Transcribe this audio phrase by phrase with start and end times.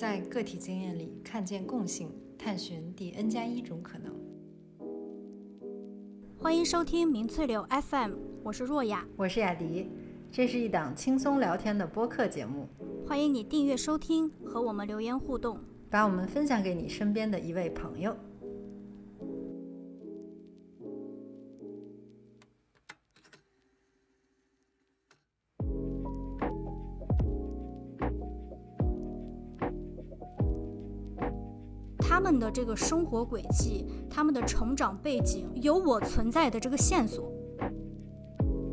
[0.00, 4.10] 在个体经验里看见共性，探寻第 n 加一种可能。
[6.38, 9.90] 欢迎收听明翠柳 FM，我是若雅，我是雅迪，
[10.32, 12.66] 这是一档轻松聊天的播客节目。
[13.06, 15.58] 欢迎你订阅收听，和我们留言互动，
[15.90, 18.16] 把我们分享给你身边的一位朋友。
[32.40, 37.30] 的这个生活轨迹，他们的成长背景，有我存在的这个线索。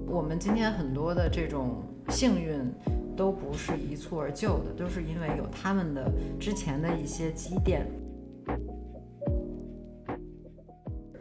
[0.08, 2.74] 我们今天很多的这种幸运，
[3.16, 6.10] 都不是一蹴而就的，都是因为有他们的
[6.40, 7.86] 之前的一些积淀。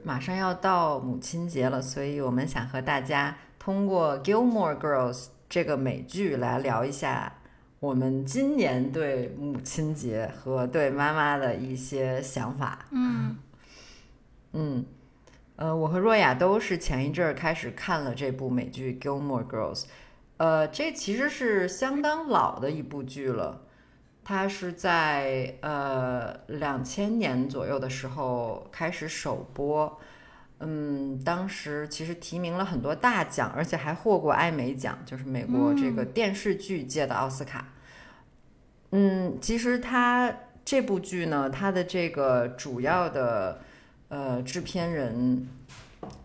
[0.04, 5.14] 马上要到母亲节了，所以我们想和大家通过《Gilmore Girls》
[5.48, 7.35] 这个美剧来聊一下。
[7.86, 13.36] 我们今年对母亲节和对妈妈的一些想法，嗯。
[14.52, 14.84] 嗯，
[15.54, 19.82] 呃，我和若雅都是前一阵儿开始看了这部美剧《Gilmore Girls》，
[20.38, 23.62] 呃，这其实是相当老的一部剧了，
[24.24, 30.00] 它是在呃两千年左右的时候开始首播。
[30.58, 37.68] 嗯，当时其实提名了很多大奖，而且还获过艾美奖，就是美国这个电视剧界的奥斯卡。
[38.90, 40.32] 嗯，其实他
[40.64, 43.60] 这部剧呢，他的这个主要的
[44.08, 45.48] 呃制片人、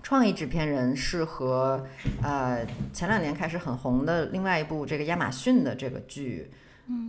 [0.03, 1.86] 创意制片人是和
[2.23, 6.52] 呃前两年开始很红的另外一部这个亚马逊的这个剧，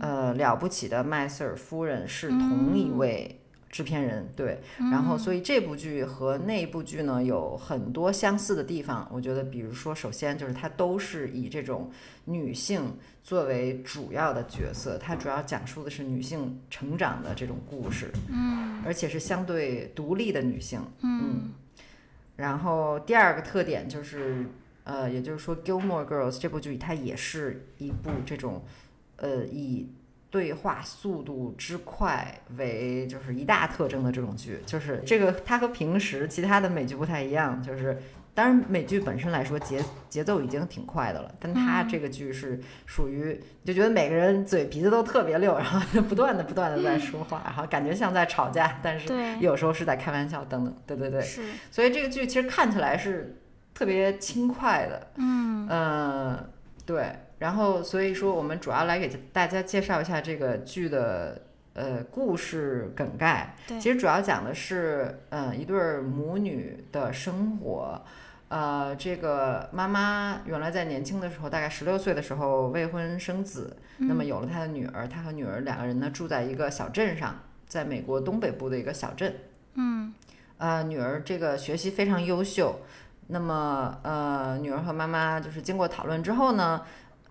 [0.01, 3.39] 呃了不起的麦瑟尔夫人是同一位。
[3.73, 9.09] 制片人对，然后所以这部剧和那部剧呢有很多相似的地方。
[9.11, 11.89] 我觉得，比如说，首先就是它都是以这种
[12.25, 21.51] 女性作为主要的角色，它主要讲述的是女性成长的这种故事，嗯，而且是相对独立的女性，嗯。
[22.35, 24.45] 然后第二个特点就是，
[24.83, 28.63] 呃，也就是说，《Gilmore Girls》这部剧它也是一部这种，
[29.15, 29.87] 呃，以。
[30.33, 32.27] 对话速度之快
[32.57, 37.95] 为就是一大特征的这种剧，就是这个它和平时其他的美剧不太一样，就是
[38.33, 39.79] 当然美剧本身来说节
[40.09, 49.07] 节奏已经挺快的了，但它这个剧是属于就觉得每个人嘴皮子都特别溜，然后就不断的不断的在说话，然后感觉像在吵架，但是
[49.39, 53.37] 有时候是在开玩笑等等，对对对，是，所以这个剧其实看起来是
[53.71, 55.67] 特别轻快的，嗯。
[55.69, 56.49] 嗯，
[56.87, 57.05] 对。
[57.43, 61.41] 然后，所以说，我们主要来给大家介绍一下这个剧的
[61.73, 63.53] 呃故事梗概。
[63.67, 68.01] 对，其实主要讲的是，嗯，一对母女的生活。
[68.47, 75.05] 呃，这个妈妈原来在年轻的时候，大概十六岁的时候未婚生子，那么有了她的女儿。
[75.05, 77.35] 她和女儿两个人呢，住在一个小镇上，
[77.67, 79.35] 在美国东北部的一个小镇。
[79.73, 80.13] 嗯，
[80.59, 82.79] 呃，女儿这个学习非常优秀。
[83.27, 86.81] 那么，呃，女儿和妈妈就是经过讨论之后呢。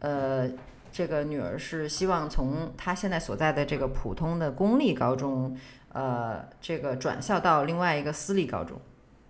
[0.02, 0.50] 呃，
[0.90, 5.56] 这个女儿是希望从她现在所在的这个普通的公立高中，
[5.92, 8.80] 呃，这个转校到另外一个私立高中。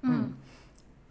[0.00, 0.32] 嗯，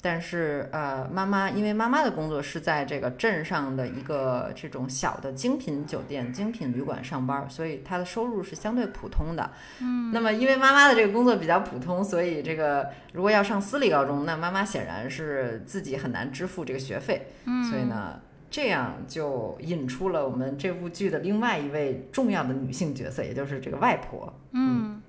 [0.01, 9.51] 但是呃，妈妈因为妈妈的工作是在这个镇上的一个这种小的精品酒店、精品旅馆上班，所以她的收入是相对普通的。
[9.79, 17.27] 嗯，那么因为妈妈的这个工作比较普通，所以这个如果要上私立高中，那妈妈显然是自己很难支付这个学费。
[17.45, 18.19] 嗯，所以呢。
[18.51, 24.31] 这样就引出了我们这部剧的另外一位重要的女性角色，也就是这个外婆。
[24.51, 25.01] 嗯，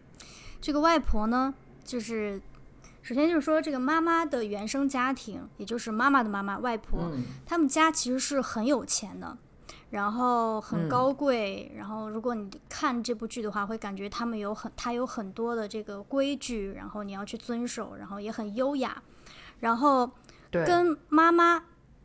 [0.60, 1.52] 这个外婆呢，
[1.84, 2.40] 就是
[3.02, 7.10] 首先就是说，这个妈妈的原生家庭，也就是妈妈的妈妈外婆，
[7.44, 9.36] 他们家其实是很有钱的，
[9.90, 11.72] 然后很高贵。
[11.76, 19.02] 然后如果你看这部剧的话，会感觉他们有很，他有很多的这个规矩，然后你要去遵守，然后也很优雅。
[19.58, 20.08] 然后
[20.52, 21.64] 跟妈妈。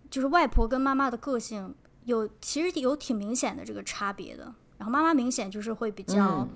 [0.09, 1.73] 就是外婆跟妈妈的个性
[2.05, 4.53] 有，其实有挺明显的这个差别的。
[4.77, 6.47] 然后妈妈明显就是会比较，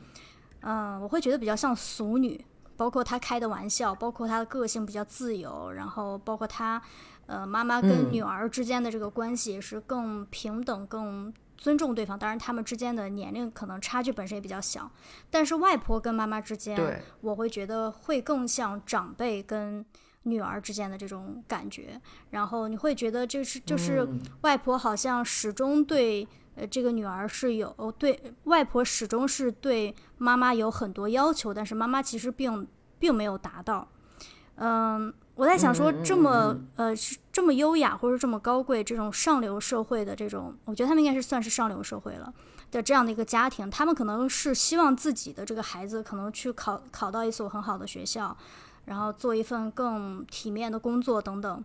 [0.61, 2.45] 嗯，我会觉得比较像俗女，
[2.77, 6.81] 包括她开的玩笑，包括她的个性比较自由，然后包括她，
[7.25, 12.17] 呃，妈妈跟女儿之间的这个关系也是更平等、更尊重对方。
[12.17, 14.91] 当然，他们之间的年龄可能差距本身也比较小，
[15.29, 16.77] 但是外婆跟妈妈之间，
[17.21, 19.83] 我会觉得会更像长辈跟。
[20.23, 24.07] 女儿之间的这种感觉，然后你会觉得就是就是
[24.41, 32.67] 外婆好像始终对呃这个女儿是有对外婆始终是对妈妈有很多要求，但是妈妈其实并
[32.99, 33.87] 并没有达到。
[34.55, 42.31] 嗯，我在想说这么呃是这么优雅或者这么高贵这种上流社会的这种，我觉得他们应该是算是上流社会了。
[42.69, 48.37] 的这样的一个家庭，他们可能是希望自己的这个孩子可能去考考到一所很好的学校，
[48.85, 51.63] 然后做一份更体面的工作等等。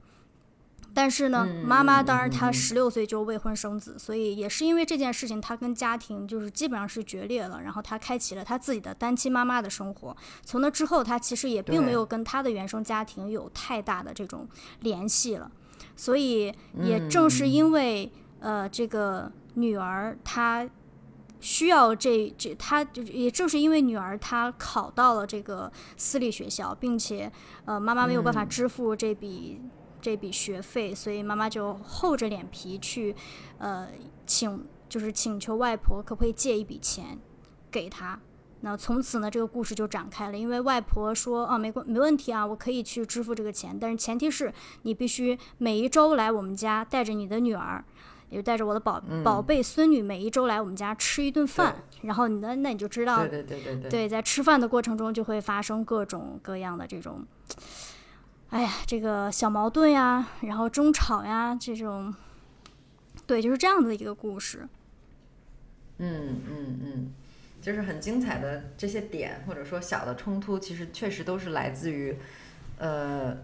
[0.94, 7.60] 但是呢，妈妈当然她十六岁就未婚生子，所以也是因为这件事情，她跟家庭就是基本上是决裂了。
[7.62, 10.16] 然后她开启了她自己的单亲妈妈的生活。
[10.42, 14.48] 从那之后，她其实也并没有跟她的原生家庭有太大的这种
[14.80, 15.50] 联系了。
[15.94, 18.10] 所以也正是因为
[18.40, 20.66] 呃这个女儿她
[21.40, 27.30] 需要这这，她就也正是因为女儿她考到了这个私立学校，并且
[27.64, 29.60] 呃妈妈没有办法支付这笔。
[29.98, 33.12] 这笔学费，所以妈妈就厚着脸皮去，
[33.58, 33.88] 呃，
[34.24, 37.18] 请就是请求外婆可不可以借一笔钱
[37.72, 38.20] 给她。
[38.60, 40.38] 那从此呢，这个故事就展开了。
[40.38, 44.52] 因为外婆说，啊，没关没问题啊，我可以去支付这个钱，但是前提是
[44.82, 47.84] 你必须每一周来我们家，带着你的女儿，
[48.30, 51.76] 也就带着我的宝宝贝孙女，每一周来我们家吃一顿饭。
[52.02, 57.24] 然后你呢，那你就知道，对对对对对，在吃饭的过程中就会发生各种各样的这种。
[58.50, 62.14] 哎呀，这个小矛盾呀，然后争吵呀，这种，
[63.26, 64.68] 对，就是这样的一个故事。
[65.98, 67.12] 嗯嗯嗯，
[67.60, 72.16] 就是很精彩的这些点，或者说小的冲突，其实确实都是来自于，
[72.78, 73.36] 呃，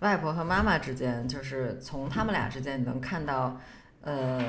[0.00, 3.60] 外婆和妈妈之间，就是从他们俩之间你能看到，
[4.02, 4.44] 呃，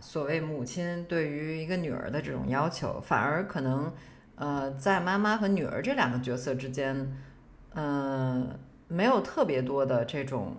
[0.00, 3.92] 所谓母亲对于一个女儿的这种要求，反而可能，
[4.36, 7.16] 呃，在妈妈和女儿这两个角色之间，
[7.74, 8.46] 呃。
[8.92, 10.52] 没有特别多的这种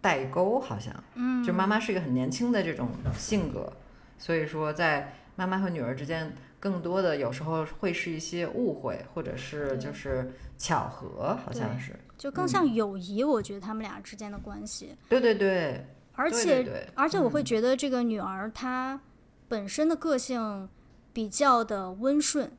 [0.00, 3.72] 代沟，好像，嗯，就妈妈是一个很年轻的这种性格，
[4.16, 13.24] 所以说在妈妈和女儿之间，更多的有时候会是一些误会，或者是就是巧合，好像是，就更像友谊。
[13.24, 15.84] 我觉得他们俩之间的关系，对对对，
[16.16, 19.00] 而且而且我会觉得这个女儿她
[19.48, 20.68] 本身的个性
[21.12, 22.52] 比较的温顺。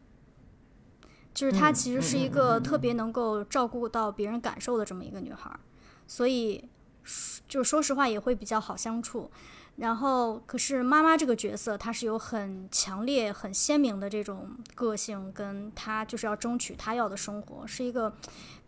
[1.33, 5.51] 就是她其实是一个特别能够照顾到别人感受的这么一个女孩，
[6.07, 6.69] 所以
[7.47, 9.29] 就说实话也会比较好相处。
[9.75, 18.15] 然后，可是妈妈这个角色，她是有很强烈、很鲜明的这种个性，跟她就是要争取她要的生活，是一个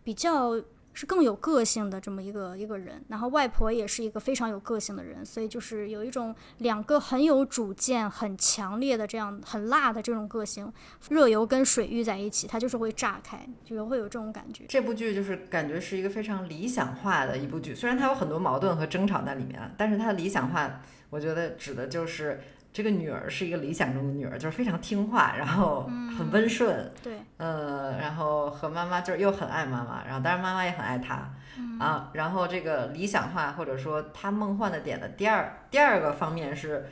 [0.04, 0.62] 比较。
[0.98, 10.72] 是更有个性的这么一个一个人，然后外婆也是一个非常有个性的人，所以就是有一种两个很有主见、很强烈的这样很辣的这种个性，
[11.10, 14.64] 热油跟水遇在一起，它就是会炸开，就会有这种感觉。
[14.68, 20.80] 这部剧就是感觉是一个非常理想化的一部剧，虽然它有很多矛盾和争吵在里面，但是它的理想化，
[21.10, 22.40] 我觉得指的就是。
[22.72, 31.30] 这个女儿是一个理想中的女儿，就是非常听话，然后很温顺，对，呃，然后和妈妈就是又很爱妈妈，然后当然妈妈也很爱她，
[31.78, 36.86] 啊，然后这个理想化或者说她梦幻的点的第二第二个方面是，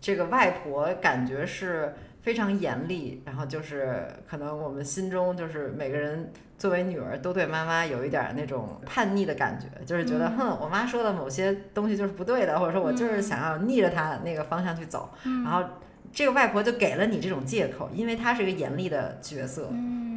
[0.00, 1.94] 这个外婆感觉是。
[2.22, 15.64] 非常严厉，然后就是可能我们心中就是每个人作为女儿都对妈妈有一点那种叛逆的感觉，就是觉得哼，我妈说的某些东西就是不对的，或者说我就是想要逆着她那个方向去走，然后
[16.12, 19.72] 这个外婆就给了你这种借口，因为她是一个严厉的角色。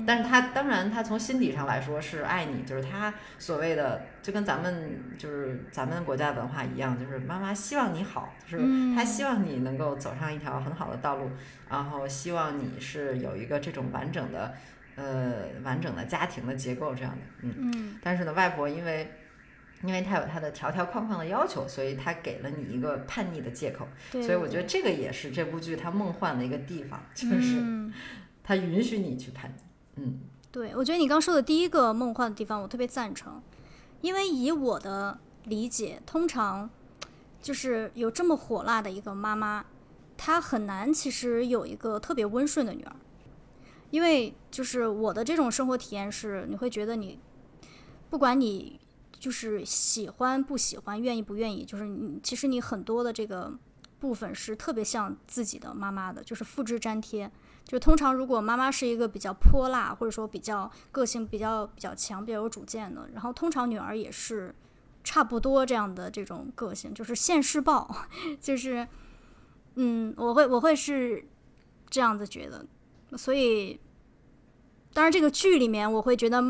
[0.05, 11.29] 但是她当然，她从心底上来说是爱你，就是她所谓的，就跟咱们就是咱们国家文化一样，就是妈妈希望你好，就是她希望你能够走上一条很好的道路，
[11.69, 14.53] 然后希望你是有一个这种完整的，
[14.95, 17.95] 呃，完整的家庭的结构这样的，嗯。
[18.03, 19.09] 但是呢，外婆因为，
[19.83, 23.87] 因为他有他的条条框框的要求，所以他给了你一个叛逆的借口。
[24.11, 27.91] 所以我觉得这个也是这部剧它梦幻的一个地方，就是
[28.43, 30.03] 它允许你去叛逆。
[30.03, 30.19] 嗯，
[30.51, 33.41] 对，我觉得你刚说的第一个梦幻的地方，我特别赞成，
[34.01, 36.69] 因为以我的理解，通常
[37.41, 39.65] 就是有这么火辣的一个妈妈，
[40.17, 42.95] 她很难其实有一个特别温顺的女儿，
[43.91, 47.19] 因为就是我的这种生活体验是，你会觉得你
[48.09, 48.79] 不管你
[49.23, 53.57] 就是喜欢不喜欢，愿意不愿意，就是你其实你很多的这个
[53.97, 57.31] 部分是特别像自己的妈妈的，就是复制粘贴。
[57.63, 64.53] 就通常，如果妈妈是一个比较泼辣，或者说比较个性比较比较强、比较有主见的，然后通常女儿也是
[65.05, 67.89] 差不多这样的这种个性，就是现世报，
[68.41, 68.85] 就是
[69.75, 71.25] 嗯，我会我会是
[71.89, 72.65] 这样子觉得。
[73.15, 73.79] 所以，
[74.93, 76.41] 当然这个剧里面，我会觉得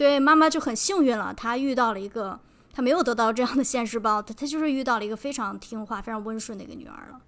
[0.00, 2.40] 对妈妈就很幸运了，她遇到了一个
[2.72, 7.20] 她没有得到这样的现实报，她她就是遇到了一个非常听话、非常温顺的一个女儿了。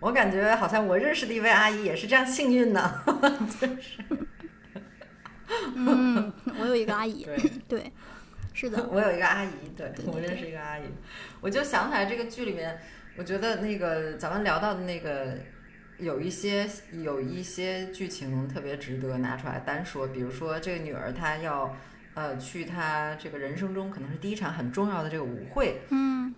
[0.00, 3.00] 我感觉好像我认识的一位阿姨也是这样幸运的，
[3.60, 4.02] 就是。
[5.76, 7.92] 嗯，我有一个阿姨，对对，
[8.52, 10.82] 是的， 我有一个阿姨，对我认识一个阿姨，
[11.40, 12.76] 我就想起来这个剧里面，
[13.16, 15.38] 我觉得那个咱们聊到的那个
[15.98, 21.74] 有一些有一些剧情特别值得拿出来单说，比如说这个女儿她要
[22.14, 26.34] 呃去她这个人生中可能是第一场很重要的这个舞会，嗯。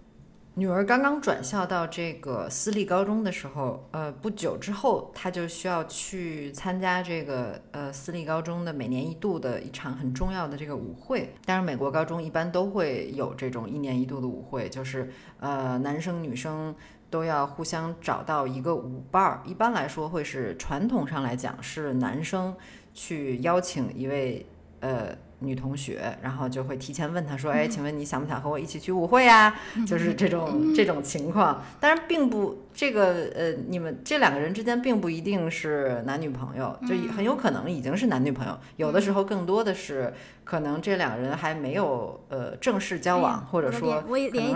[0.55, 11.33] 女儿刚刚转校到这个私立高中的时候，呃，不久之后，她就需要去参加这个呃私立高中的每年一度的一场很重要的这个舞会。
[11.47, 16.75] 当然，美国高中一般都会有这种一年一度的舞会，就是呃男生女生
[17.11, 19.43] 都要互相找到一个舞伴儿。
[19.45, 22.55] 一般来说，会是传统上来讲是男生
[22.95, 24.47] 去邀请一位
[24.81, 25.09] 呃。
[25.43, 31.63] 女同学，然后就会提前问他说：“哎，请问你想不想和我一起去舞会呀？” 就是这种这种情况。
[31.81, 38.55] 当然，并不这个呃，你们这两个人之间并不一定是男女朋友，就很有可能已经是男女朋友。
[38.77, 40.13] 有的时候更多的是
[40.45, 44.55] 可能这两个人还没有呃正式交往，或者说我脸已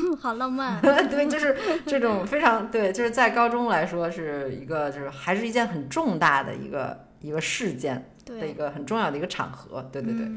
[0.20, 0.80] 好浪漫。
[0.80, 1.56] 对，就是
[1.86, 8.08] 这种非常对，就是在高中来说是一个就是还是一件很重大的一个一个事件。
[8.24, 10.30] 的一个很重要的一个场合，对对对，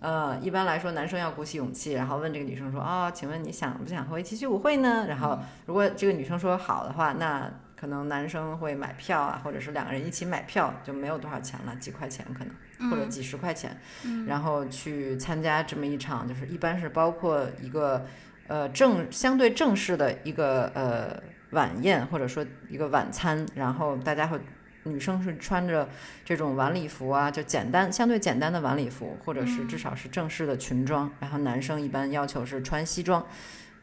[0.00, 13.80] 呃，一般来说，男生要鼓起勇气，然后问这个女生说：“哦，请问你想不想和我一起去舞会呢？”然后，如果这个女生说好的话，那可能男生会买票啊，或者是两个人一起买票，就没有多少钱了，几块钱可能，或者几十块钱，
[14.26, 18.04] 然后去参加这么一场，就是一般是包括一个
[18.48, 24.40] 呃正相对正式的一个呃晚宴，或者说一个晚餐，然后大家会。
[24.84, 25.88] 女生是穿着
[26.24, 31.08] 这种晚礼服啊，就简单相对简单的晚礼服，或者是至少是正式的裙装。
[31.20, 33.24] 然后男生一般要求是穿西装，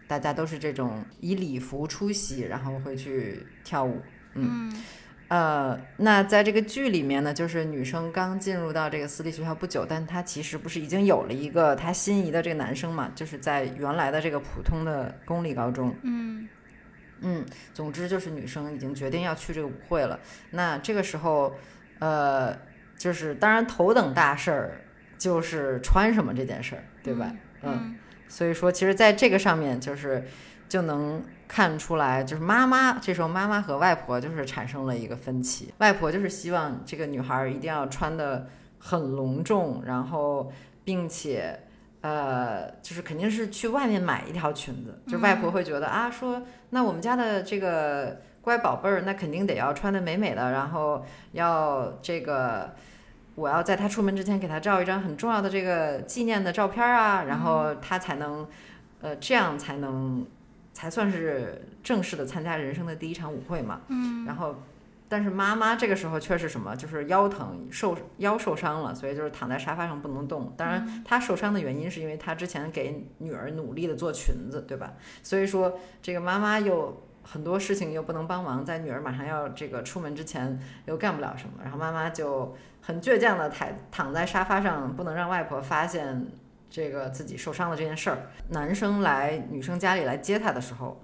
[0.07, 4.01] 大家都是这种以礼服出席，然后会去跳舞。
[4.33, 4.69] 嗯，
[5.29, 13.11] 呃，那在这个剧里面呢，就是女生刚进入到这个私立学校不久，但她其实不是已经有了一个她心仪的这个男生嘛？
[13.15, 15.95] 就是在原来的这个普通的公立高中。
[16.03, 16.49] 嗯。
[17.21, 20.17] 嗯，总之就是女生已经决定要去这个舞会了。
[20.51, 21.53] 那这个时候，
[21.99, 22.57] 呃，
[22.97, 24.81] 就是当然头等大事儿
[25.17, 27.35] 就是穿什么这件事儿，对吧？
[27.61, 27.97] 嗯，
[28.29, 30.23] 所以说，其实在这个上面就是
[30.69, 35.73] 就能看出来，就是妈妈这时候妈妈和外婆就是产生了一个分歧。
[35.79, 40.49] 外婆就是希望这个女孩一定要穿的很隆重，然后
[40.85, 41.59] 并且。
[42.01, 51.03] 呃，就是肯定是去外面买一条裙子，就外婆会觉得啊，说那我们家的这个乖宝贝儿，那肯定得要穿的美美的，然后
[51.33, 52.73] 要这个，
[53.35, 58.47] 我要在她出门之前给她照一张很重要的这个纪念的照片啊，然后她才能，
[59.01, 60.25] 呃，这样才能
[60.73, 64.55] 才算是正式的参加人生的第一场舞会嘛，嗯，然后。
[65.11, 66.75] 但是妈妈这个时候却是什么？
[66.75, 70.53] 就是腰疼，受腰受伤了，所以就是躺在沙发上不能动。
[70.55, 74.93] 当然，她受伤的原因是因为她之前给女儿努力的做裙子，对吧？
[75.23, 86.27] 所以说这个妈妈又很多事情又不能帮忙，在女儿马上要这个出门之前又干不了什么，然后妈妈就很倔强的躺躺在沙发上，不能让外婆发现
[86.69, 88.17] 这个自己受伤的这件事儿。
[88.49, 91.01] 男生来女生家里来接她的时候。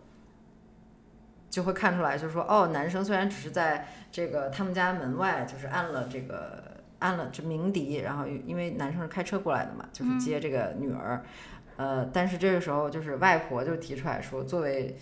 [1.47, 11.23] 就会看出来，就是说，哦，男生虽然只是在这个他们家门外，就是按了这个按了这鸣笛，然后因为男生是开车过来的嘛，就是接这个女儿，
[11.77, 14.97] 呃，但是这个时候就是外婆就提出来说，作为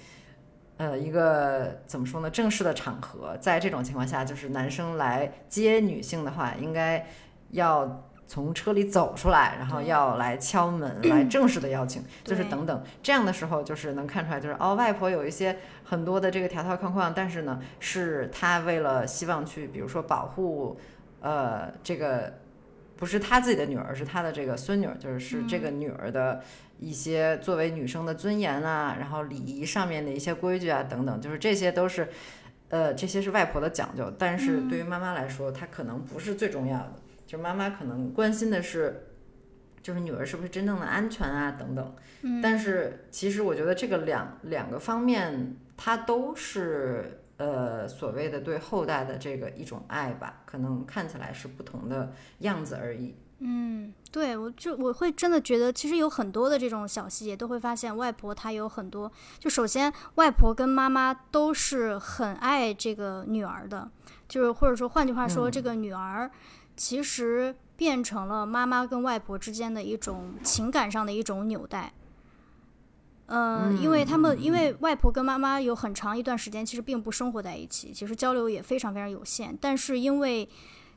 [0.77, 7.03] 呃一个怎么说呢，正式的场合，在这种情况下，就是男生来接女性的话，应该
[7.49, 8.11] 要。
[8.25, 12.83] 从车里走出来，然后要来敲门，来 正式的邀请，就是等等。
[13.01, 20.79] 这样的时候，就是能看出来，就是哦，外婆有一些很多的这个条条框框，但是呢，是她为了希望去，比如说保护，
[21.19, 22.33] 呃，这个
[22.95, 26.41] 不是她自己的女儿，是她的这个孙女，就是是这个女儿的
[26.79, 32.09] 一些作为女生的尊严啊，然后礼仪上面的一些规矩啊，等等，就是这些都是，
[32.69, 36.93] 呃，这些是外婆的讲究，但是对于妈妈来说，她可能不是最重要的。
[37.33, 39.07] 就妈妈可能关心的是，
[39.81, 41.95] 就是女儿是不是真正的安全啊，等等。
[42.21, 42.39] 嗯。
[42.43, 53.15] 但是其实我觉得这个两两个方面，它都是呃所谓的对后代的这个一种爱吧，可能看起来是不同的样子而已。
[53.39, 59.11] 嗯，对，我就我会真的觉得，其实有很多的这种小细节，都会发现外婆她有很多。
[59.39, 63.89] 就首先，外婆跟妈妈都是很爱这个女儿的，
[64.29, 66.29] 就是或者说换句话说，这个女儿。
[66.75, 71.93] 其实变成了妈妈跟外婆之间的一种情感上的一种纽带，
[73.27, 79.57] 嗯，因为他们因为外婆跟妈妈有很长一段时间其实并不生活在一起，其实交流也非常非常有限。
[79.59, 80.47] 但是因为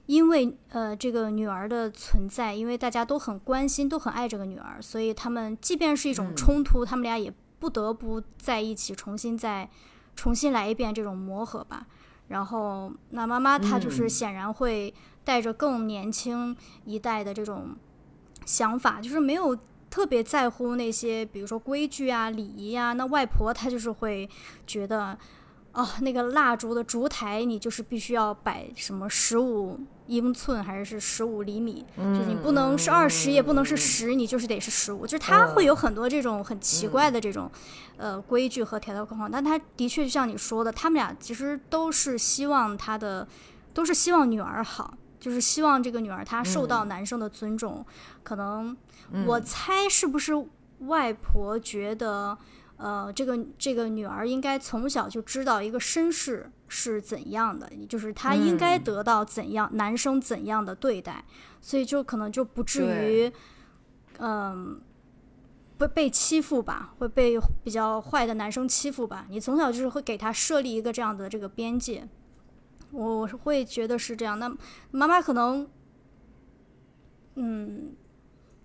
[0.06, 9.68] 因为呃这个女儿的存在，因为大家都很关心，都很爱这个女儿，所以他们即便是一种冲突，他们俩也不得不在一起重新再
[10.14, 11.86] 重新来一遍这种磨合吧。
[12.28, 14.92] 然后那妈妈她就是显然会
[15.24, 17.76] 带着更年轻一代的这种
[18.44, 19.56] 想法，就是没有
[19.90, 22.92] 特别在乎那些，比如说规矩啊、礼仪啊。
[22.92, 24.28] 那外婆她就是会
[24.66, 25.18] 觉得。
[25.76, 31.84] 哦，那个蜡烛的烛台，你就是必须要摆什么十五英寸还是是十五厘米？
[31.98, 35.06] 就是你不能是二十，也不能是十，你就是得是十五。
[35.06, 37.50] 就是他会有很多这种很奇怪的这种
[37.98, 39.30] 呃规矩和条条框框。
[39.30, 43.28] 但他的确就像你说的，他们俩其实都是希望他的，
[43.74, 47.84] 都是希望女儿好，就是希望这个女儿她受到男生的尊重。
[48.22, 48.74] 可能
[49.26, 50.32] 我猜是不是
[50.78, 52.38] 外婆觉得。
[52.78, 61.24] 呃，这个这个女儿应该从小就知道一个绅士是怎样的，就是她应该得到怎样男生怎样的对待，
[61.60, 63.32] 所以就可能就不至于，
[64.18, 64.80] 嗯，
[65.78, 69.26] 被被欺负吧，会被比较坏的男生欺负吧。
[69.30, 72.06] 你从小就是会给他设立一个这样的这个边界，
[72.90, 74.38] 我会觉得是这样。
[74.38, 74.54] 那
[74.90, 75.66] 妈妈可能，
[77.36, 77.96] 嗯。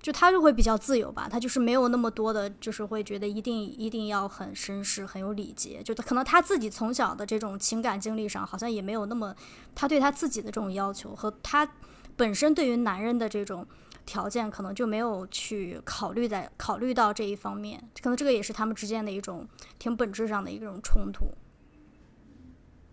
[0.02, 5.82] 就他就会比较自由吧，他就是没有那么多的，就是会觉得一定一定要很绅士、很有礼节。
[5.84, 9.36] 就他可能他自己从小的这种情感经历上，好像也没有那么，
[9.76, 11.72] 他对他自己的这种要求和他
[12.16, 13.64] 本身对于男人的这种
[14.04, 17.80] 条件，可能就没有去考虑在考虑到这一方面。
[18.02, 21.26] 可能这个也是他们之间的一种挺本质上的一种冲突。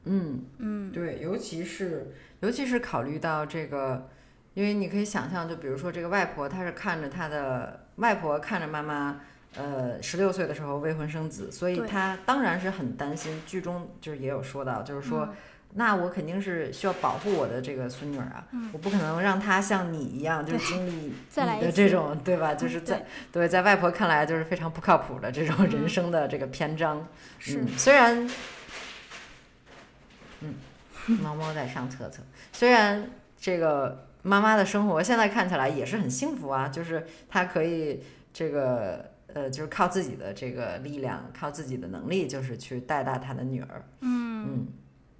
[0.04, 4.10] 嗯嗯，对，尤其是尤其是考虑到这个。
[4.58, 9.20] 因为你可以想象，就比如说这个外婆，她是看着她的外婆看着妈妈，
[9.54, 13.40] 呃，十六岁的时候未婚生子，所以她当然是很担心。
[13.46, 15.28] 剧中就是也有说到，就是说，
[15.74, 21.14] 那我肯定是需要保护我的这个孙女儿啊，我不可能让她像你一样，就是经历你
[21.60, 22.54] 的这种，对吧？
[22.58, 27.06] 就是在对在外婆看来就是非常不靠谱的这种人生的这个篇章。
[27.50, 28.28] 嗯，虽然，
[30.40, 30.56] 嗯，
[31.22, 33.08] 猫猫在上厕厕，虽然
[33.40, 34.07] 这个。
[34.28, 43.82] 妈妈的生活现在看起来也是很幸福啊，就是她可以这个呃，就是靠自己的这个力量，靠自己的能力，就是去带大她的女儿。
[44.00, 44.66] 嗯嗯，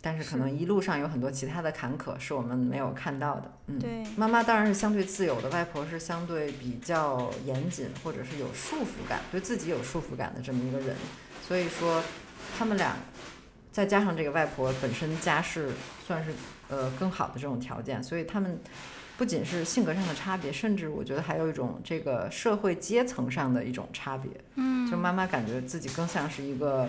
[0.03, 3.51] 但是可能一路上有很多其他的坎坷是我们没有看到的。
[3.69, 10.95] 嗯，对，妈妈当然是相对自由的，外婆是相对比较严谨或者是有束缚感，对自己有束缚感的这么一个人。
[11.47, 12.03] 所以说，
[12.59, 12.95] 他们俩
[13.73, 15.71] 再加上这个外婆本身家世
[16.07, 16.31] 算是。
[16.71, 18.61] 呃，更好的这种条件，所以他们
[19.19, 24.31] 不仅是性格上的差别，甚至我觉得还有一种这个社会阶层上的一种差别。
[24.55, 26.89] 嗯，就妈妈感觉自己更像是一个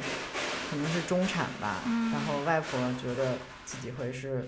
[0.69, 1.81] 可能是中产吧，
[2.13, 4.47] 然后外婆觉得自己会是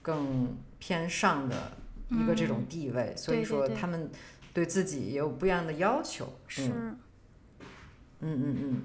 [0.00, 1.72] 更偏上的
[2.08, 4.10] 一个这种地位，所以说他们
[4.54, 6.32] 对自己也有不一样的要求。
[6.48, 6.96] 是，嗯
[8.20, 8.82] 嗯嗯。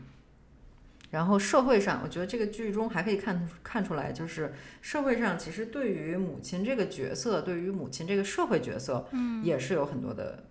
[1.10, 10.43] 然后社会上，我觉得这个剧中还可以看看出来，就是社会上其实对于母亲这个角色，对于母亲这个社会角色，嗯，也是有很多的，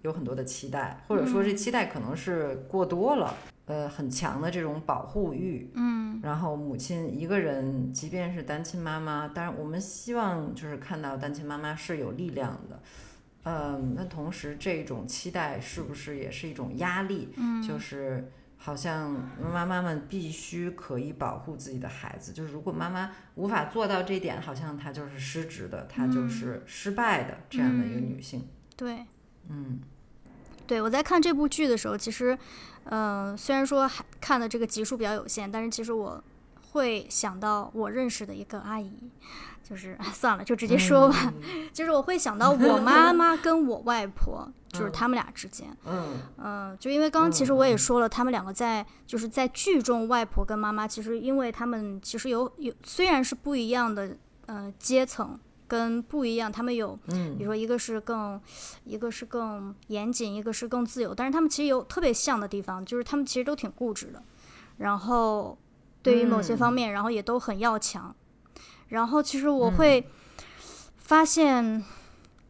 [0.00, 12.80] 有很多的期待，或者说这期待可能是过多了，呃，很强的这种保护欲，嗯，然后母亲一个人，即便是单亲妈妈，当然我们希望就是看到单亲妈妈是有力量的，
[13.44, 17.28] 嗯，那同时这种期待是不是也是一种压力？
[17.36, 18.32] 嗯，就是。
[18.60, 28.48] 好像妈妈们必须可以保护自己的孩子，就是如果妈妈无法做到这点，好像她就是失职的，她就是失败的这样的一个女性。
[28.76, 29.06] 对，
[29.48, 29.80] 嗯，
[30.66, 32.36] 对我在看这部剧的时候，其实，
[32.84, 36.22] 嗯，虽然说还看的这个集数比较有限，但是其实我
[36.70, 38.92] 会想到我认识的一个阿姨。
[39.62, 41.30] 就是 算了，就直接说吧。
[41.74, 45.68] 就是我会想到我妈妈跟我外婆，就是他们俩之间。
[45.84, 58.40] 嗯嗯，就因为刚刚其实我也说了，他们两个在就是在剧中，外婆跟妈妈其实因为他们其实有有虽然是不一样的呃阶层跟不一样，他们有嗯，比如说一个是更
[58.84, 64.22] 一个是更严谨，一个是更自由，但是他们其实有特别像的地方，就是他们其实都挺固执的，
[64.78, 65.58] 然后
[66.02, 68.14] 对于某些方面，然后也都很要强。
[68.88, 70.08] 然后其实我会
[70.96, 71.84] 发现，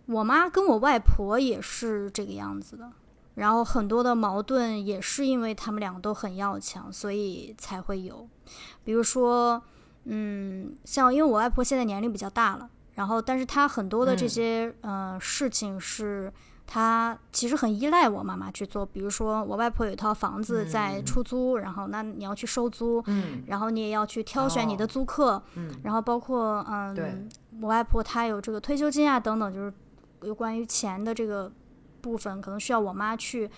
[0.06, 2.90] 我妈跟我外婆也是这个样子的。
[3.34, 8.28] 然后很多的矛盾也是因为他们两个都很要强，所以才会有。
[8.84, 9.62] 比如说，
[10.04, 16.32] 嗯，像因为我外婆现在年龄比较大了，然后但是她很多的这些呃事情是。
[16.70, 23.02] 他其实很依赖我妈妈去做，比如说我外婆有一套房子在出租，然后那你要去收租，
[23.46, 25.42] 然后你也要去挑选你的租客，
[25.82, 27.26] 然后包括嗯，
[27.62, 29.72] 我外婆她有这个退休金啊等等，就是
[30.20, 31.50] 有关于钱的这个
[32.02, 33.50] 部分，可能需要我妈去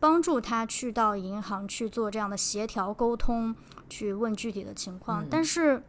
[0.00, 3.54] 帮助她去到银行去做这样的协调沟通，
[3.88, 5.24] 去问具体的情况。
[5.30, 5.80] 但是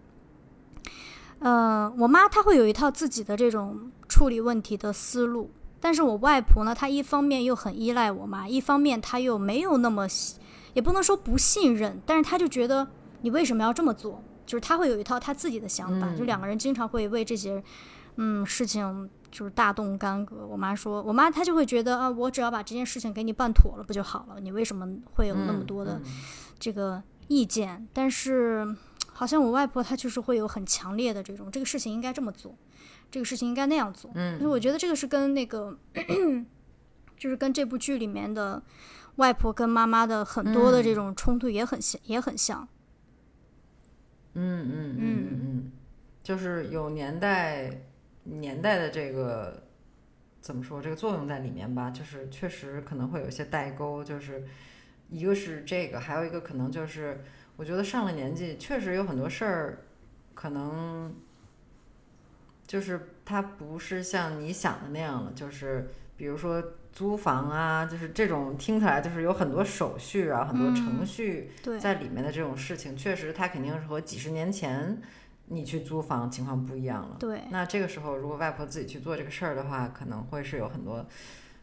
[1.39, 10.07] 呃，我妈她会有一套自己的这种处理问题的思路，但是我外婆呢，她一方面又很依赖我妈，一方面她又没有那么，
[10.73, 12.87] 也不能说不信任，但是她就觉得
[13.21, 14.23] 你为什么要这么做？
[14.45, 17.63] 就是她会有一套她自己的想法，就两个人经常会为这些
[18.15, 20.47] 嗯事情就是大动干戈。
[20.47, 24.39] 我妈说，我妈她就会觉得啊，我只要把这件事情给你办妥了不就好了？
[24.39, 26.01] 你为什么会有那么多的
[26.59, 27.87] 这个意见？
[27.93, 28.75] 但是。
[29.13, 32.55] 好像我外婆她就是会有很强烈的这种，这个事情应该这么做，
[33.09, 34.11] 这个事情应该那样做。
[34.15, 35.77] 嗯，所以我觉得这个是跟那个，
[37.17, 38.61] 就是跟这部剧里面的
[39.15, 42.67] 外婆跟妈妈的很多的这种冲突也很像，也很像。
[44.33, 45.71] 嗯嗯嗯嗯，
[46.21, 47.81] 就是有年代
[48.23, 49.63] 年代的这个
[50.41, 51.89] 怎么说这个作用在里面吧？
[51.89, 54.45] 就是确实可能会有一些代沟，就是
[55.09, 57.23] 一个是这个，还有一个可能就是。
[57.55, 59.79] 我觉得上了年纪，确实有很多事儿，
[60.35, 61.11] 可能
[62.67, 65.31] 就是它不是像你想的那样了。
[65.33, 71.49] 就是比如说租房啊，就是这种听起来就是有很多手续啊、很多程序
[71.79, 75.01] 在里面的这种事情，确实它肯定是和几十年前
[75.45, 77.15] 你去租房情况不一样了。
[77.19, 77.43] 对。
[77.49, 81.05] 那这个时候，如果外婆自己去做这个事儿的话，可能会是有很多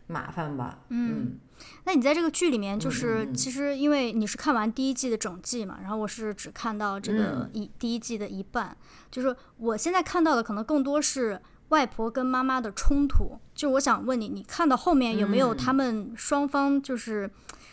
[0.06, 0.78] 麻烦吧。
[0.88, 1.38] 嗯。
[1.84, 8.74] 那你在这个剧里面，就是其实因为你是看完第一季的整季嘛，然后我是只看到这个一第一季的一半，
[9.10, 13.38] 就是我现在看到的可能更多是外婆跟妈妈的冲突。
[13.54, 17.30] 就我想问你，你看到后面有没有他们双方就是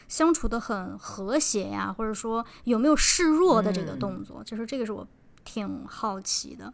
[0.10, 4.44] 相处的很和谐呀，或者说有没有示弱的这个动作？
[4.44, 5.08] 就是这个是我
[5.46, 6.74] 挺好奇的。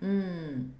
[0.00, 0.72] 嗯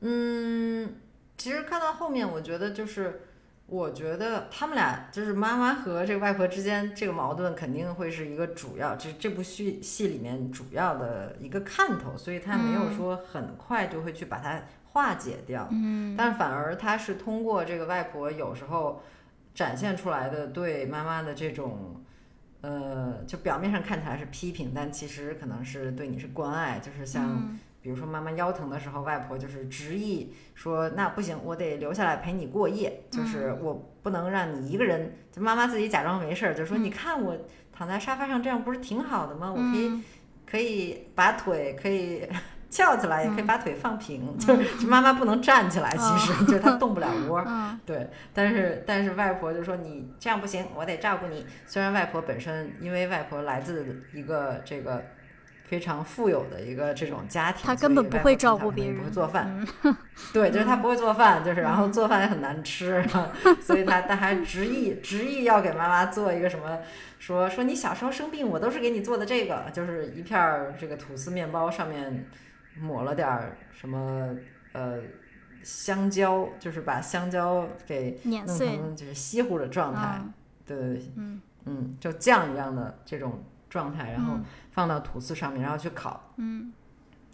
[0.00, 0.96] 嗯，
[1.36, 3.25] 其实看到后面，我觉得就是。
[3.68, 15.68] 我觉得他们俩就是妈妈和这个外婆之间这个矛盾肯定会是一个主要，这这部戏戏里面主要的一个看头，所以他没有说很快就会去把它化解掉。
[15.72, 19.02] 嗯，但反而他是通过这个外婆有时候
[19.52, 22.00] 展现出来的对妈妈的这种，
[22.60, 27.58] 呃，就表面上看起来是批评，但其实可能是对你是关爱，就是像。
[27.86, 37.38] 比如说妈妈腰疼的时候，外婆就是执意说：“那不行，我得留下来陪你过夜，就是我不能让你一个人。”就妈妈自己假装没事儿，就说：“你看我
[37.72, 39.52] 躺在沙发上，这样不是挺好的吗？
[39.52, 40.02] 我可以
[40.44, 42.28] 可以把腿可以
[42.68, 44.34] 翘起来，也可以把腿放平。
[44.36, 47.40] 就是妈妈不能站起来，其实就是她动不了窝。
[47.86, 55.04] 对，但是但是外婆就说：“你这样不行，我得照顾你。”虽然外婆本身因为外婆来自一个这个。
[55.68, 59.66] 非常富有的一个这种家庭，他根本不会照顾别人，不会做饭。
[60.32, 63.04] 对，就是他不会做饭，就是然后做饭也很难吃，
[63.60, 66.78] 所以他他还执意执意要给妈妈做一个什么，
[67.18, 72.26] 说说你小时候生病，我都是给你做的这个，就是一片儿这个吐司面包上面
[72.80, 74.34] 抹了点儿什么
[74.72, 75.00] 呃
[75.62, 80.20] 香蕉，就是把香蕉给弄成就是稀糊的状态，
[80.64, 81.40] 对对对，嗯。
[81.68, 83.42] 嗯，就酱一样的这种
[83.76, 84.38] 状态，然后。
[84.76, 86.70] 放到吐司上面，然后去烤，嗯，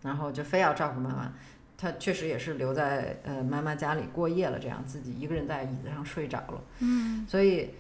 [0.01, 1.33] 然后就非要照顾妈妈，
[1.77, 7.71] 他确实也是留在呃妈妈家里过夜了，这样自己一个人在椅子上睡着了，嗯，所以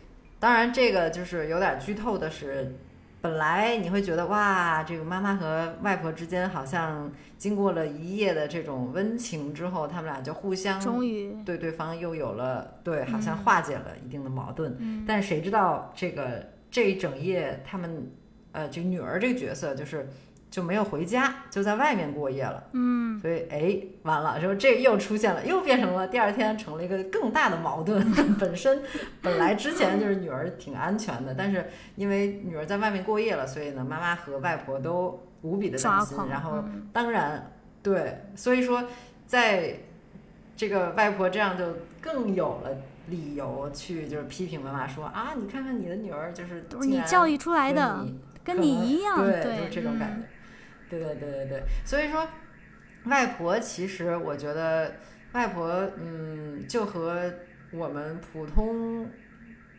[0.40, 2.74] 当然这个就是有点剧透的是，
[3.20, 18.10] 本来你会觉得哇，这个妈妈和外婆之间好像经过了一夜的这种温情之后，他们俩就互相终于对对方又有了对，好像化解了一定的矛盾，嗯，但谁知道这个这一整夜他们。
[18.52, 20.08] 呃，这女儿这个角色就是
[20.50, 22.62] 就没有回家，就在外面过夜了。
[22.72, 28.06] 嗯，所以哎，完了，说这又出现了，又变成了第二天成了一个更大的矛盾。
[28.38, 28.82] 本身
[29.22, 36.18] 本来之前就是女儿挺安全的，但是因为女儿在外面过夜了，所以呢，妈妈和外婆都无比的担心。
[36.28, 36.62] 然后
[36.92, 37.50] 当然
[37.82, 38.84] 对，所以说
[39.26, 39.78] 在
[40.56, 41.64] 这个外婆这样就
[42.00, 42.70] 更有了。
[43.08, 48.06] 理由去就是批评妈妈说啊，你看看你的女儿就是都是你教育出来的，
[48.44, 50.26] 跟你一样，对，就是这种感觉，
[50.90, 51.62] 对对对对对。
[51.84, 52.28] 所以说，
[53.04, 54.96] 外婆其实我觉得
[55.32, 57.32] 外婆嗯，就和
[57.72, 59.08] 我们普通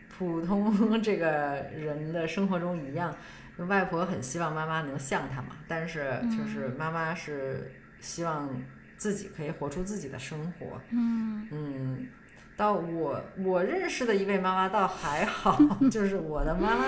[0.09, 1.27] 普通 这个
[1.75, 3.15] 人的生活中一样，
[3.57, 8.49] 外婆很希望妈妈能像她嘛，但是就是妈妈是希望
[8.97, 12.07] 自己可以活出自己的生活，嗯嗯。
[12.55, 16.85] 到我我认识的一位妈妈倒还好， 就是我的妈妈，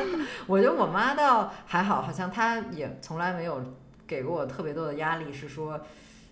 [0.48, 3.64] 我觉得我妈倒还好，好像她也从来没有
[4.06, 5.80] 给过我特别多的压力，是说，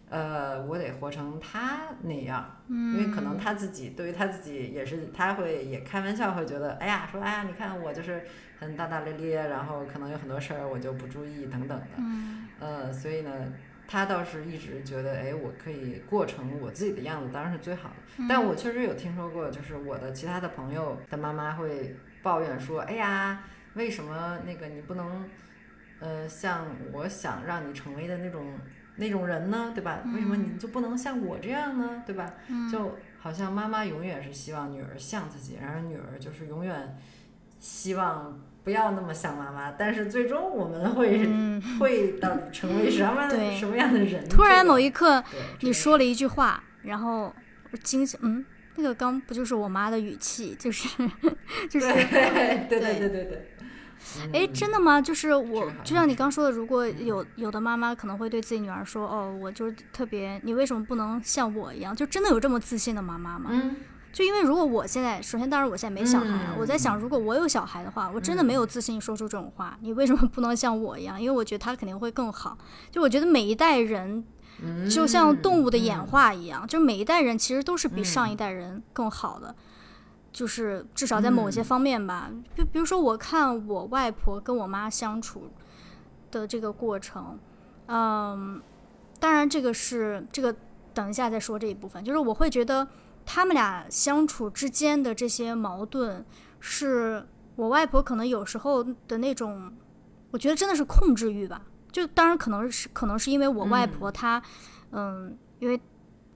[0.10, 8.24] 呃，我得活成她那样，因为可能她自己对于她自己也是，她会也开玩笑会觉得，哎呀，说哎呀，你看我就是
[8.60, 11.86] 很大大咧咧，然后可能有很多事儿我就不注意等等的，
[12.60, 13.32] 呃，所以呢，
[13.88, 17.96] 他倒是一直觉得，哎，我可以过成我自己的样子，当然是最好的。
[18.28, 23.44] 但我确实有听说过，就是我的其他的朋友的妈妈会抱怨说，哎呀，
[23.76, 25.30] 为什么那个你不能，
[26.00, 28.54] 呃，像我想让你成为的那种
[28.96, 30.02] 那种人呢，对吧？
[30.14, 32.34] 为什么你就不能像我这样呢，对吧？
[32.72, 36.98] 就好像妈妈永远是希望女儿像自己，然而女儿就是永远
[37.60, 38.42] 希望。
[38.64, 44.28] 不要那么像妈妈，但是最终我们会嗯 会到成为什么什么样的人？
[44.30, 45.24] 突然某一刻，
[45.62, 47.34] 你说了一句话，然后
[47.72, 48.46] 我惊醒，嗯，
[48.76, 50.88] 那个刚不就是我妈的语气，就是
[51.70, 53.50] 就是对对对对对。
[54.34, 55.02] 哎，真的吗？
[55.02, 63.50] 就是我，就像你刚说的，如果有有的妈妈可能会对自己女儿说：“哦，我就是特别，你为什么不能像我一样？”就真的有这么自信的妈妈吗？
[63.54, 63.76] 嗯。
[64.14, 69.76] 就因为如果我现在，首先当然我现在没小孩啊，我在想，如果我有小孩的话，我真的没有自信说出这种话。
[69.82, 71.20] 你为什么不能像我一样？
[71.20, 72.56] 因为我觉得他肯定会更好。
[72.92, 74.24] 就我觉得每一代人，
[74.88, 79.56] 就像动物的演化一样，就每一代人其实都是比上一代人更好的，
[80.32, 82.30] 就是至少在某些方面吧。
[82.56, 85.50] 就比如说，我看我外婆跟我妈相处
[86.30, 87.40] 的这个过程，
[87.88, 88.62] 嗯，
[89.20, 90.56] 当然这个是这个，
[90.94, 92.88] 等一下再说这一部分，就是我会觉得。
[93.26, 96.26] 他们俩相处之间的这些矛盾，
[96.60, 99.74] 是我外婆可能有时候的那种，
[100.32, 101.62] 我觉得真的是控制欲吧。
[101.92, 104.42] 就当然可能是可能是因为我外婆她，
[104.92, 105.80] 嗯，因为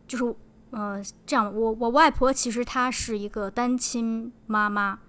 [0.08, 0.36] 就是
[0.72, 5.00] 呃这样，我我外婆其实她是一个单亲妈妈，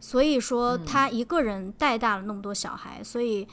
[0.00, 3.46] 所以说她一个人带大了那么多小孩，所以。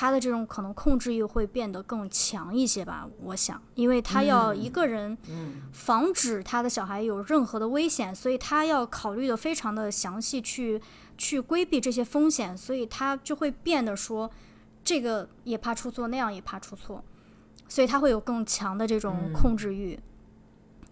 [0.00, 5.18] 他的这种可能控制欲会变得更强一些吧，我想，因为他要一个人
[5.72, 10.80] 防止他的小孩有任何的危险，所以他要考虑的非常的详细，去
[11.16, 14.30] 去规避这些风险，所以他就会变得说，
[14.84, 17.02] 这个也怕出错，那样也怕出错，
[17.66, 19.98] 所以他会有更强的这种控制欲。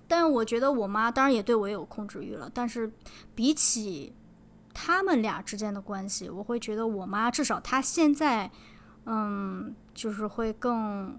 [0.09, 2.91] 但我觉得我妈当然也对我有控制欲了，但是
[3.37, 4.13] 比起
[4.75, 8.51] 他们俩之间的关系，我会觉得我妈至少她现在。
[9.07, 11.19] 嗯，就是会更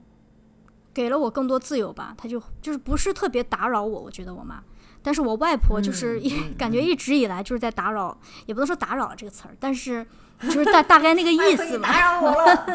[0.93, 4.61] 给了我更多自由吧，他就就是不是特别打扰我，我觉得我妈，
[5.01, 10.05] 但是我外婆就是一感觉一直以来就是在打扰，也不能说打扰这个词儿，但是
[10.41, 11.89] 就是大大概那个意思吧。
[11.89, 12.65] 打扰我了。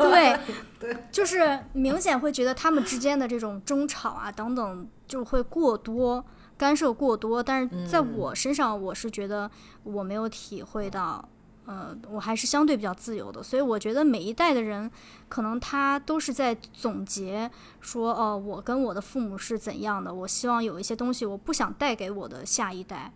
[0.80, 6.24] 对，就是明显会觉得他们之间的这种争吵啊等等，就会过多
[6.56, 9.50] 干涉过多，但是在我身上，我是觉得
[9.82, 11.28] 我没有体会到。
[11.66, 14.90] 呃，我还是相对比较自由的，所以我觉得每一代的人，
[15.28, 17.50] 可能他都是在总结
[17.80, 23.12] 说，哦，我跟我的父母是怎样的，我希望有一些东西我不想带给我的下一代，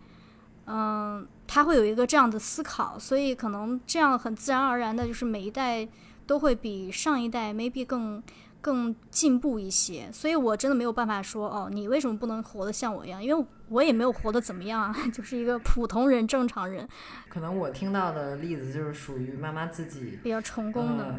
[0.65, 5.87] 嗯，他会有一个这样的思考，所以可能这样很自然而然的，就是每一代
[6.25, 8.21] 都会比上一代 maybe 更。
[8.61, 13.23] 更进步一些，所以我真的没有办法说哦，你为什么不能活得像我一样？
[13.23, 16.87] 因为我也没有活得怎么样啊， 就是一个普通人、正常人。
[17.29, 21.15] 可能我听到的例子就是属于妈妈自己比较成功的。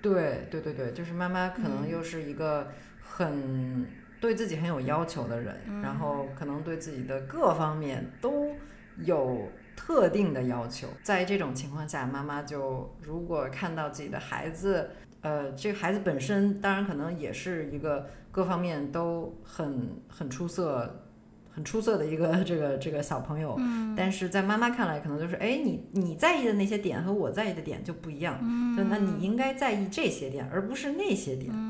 [0.00, 2.70] 对对对对，就是妈妈可能又是一个
[3.02, 3.84] 很
[4.20, 8.54] 对自己很有要求的人，然后可能对自己的各方面都
[8.98, 10.86] 有特定的要求。
[11.02, 14.88] 在这种情况下，妈妈就如果看到自己的孩子。
[15.20, 21.02] 呃，这个孩子本身当然可能也是一个各方面都很很出色、
[21.50, 23.56] 很出色的一个这个这个小朋友。
[23.58, 23.94] 嗯。
[23.96, 28.38] 但是在妈妈看来，可能就是哎，你你在意的那些点和我在意的点就不一样。
[28.40, 28.88] 嗯。
[28.88, 31.50] 那你应该在意这些点，而不是那些点。
[31.52, 31.67] 嗯。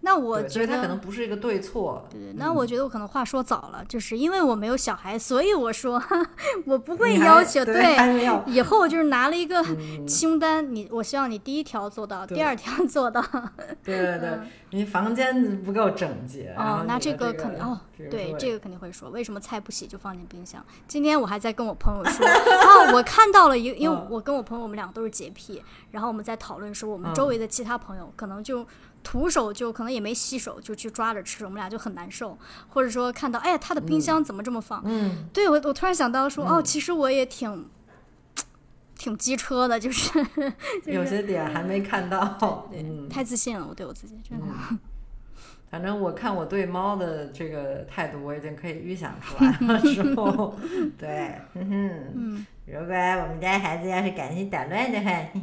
[0.00, 2.06] 那我觉得，他可能不是一个对错。
[2.10, 6.02] 对，那我觉得我可能话说早了，就是因为我没有小孩，所以我说
[6.66, 7.64] 我不会要求。
[7.64, 9.64] 对，以后就是拿了一个
[10.06, 13.22] 清单，你我希望你第一条做到，第二条 做到。
[13.84, 14.38] 对对对，
[14.70, 16.54] 你房间不够整洁。
[16.58, 20.64] 哦，那这个肯定哦，对，这个肯定会说，为什么菜不洗就放进冰箱？
[20.88, 28.66] 今天我还在跟我朋友说， 哦，我看到了一个，因为我跟我朋友我们两个都是洁癖，然后我们在讨论说，我们周围的其他朋友可能就。
[29.02, 32.38] 徒手就可能也没洗手就去抓着吃，我们俩就很难受。
[32.68, 34.82] 或者说看到，哎，他的冰箱怎么这么放？
[34.84, 37.68] 嗯，对我我突然想到说，哦，其实我也挺
[38.96, 40.24] 挺机车的，就是
[40.84, 44.46] 有些点还没看到，对，太自信了，我对我自己真的。
[45.70, 49.80] 反正我看我对猫的这个态度，我已经可以预想出来了。
[49.80, 50.54] 之后，
[50.98, 55.40] 对，嗯，如果我们家孩子要是敢去捣乱的话，嘿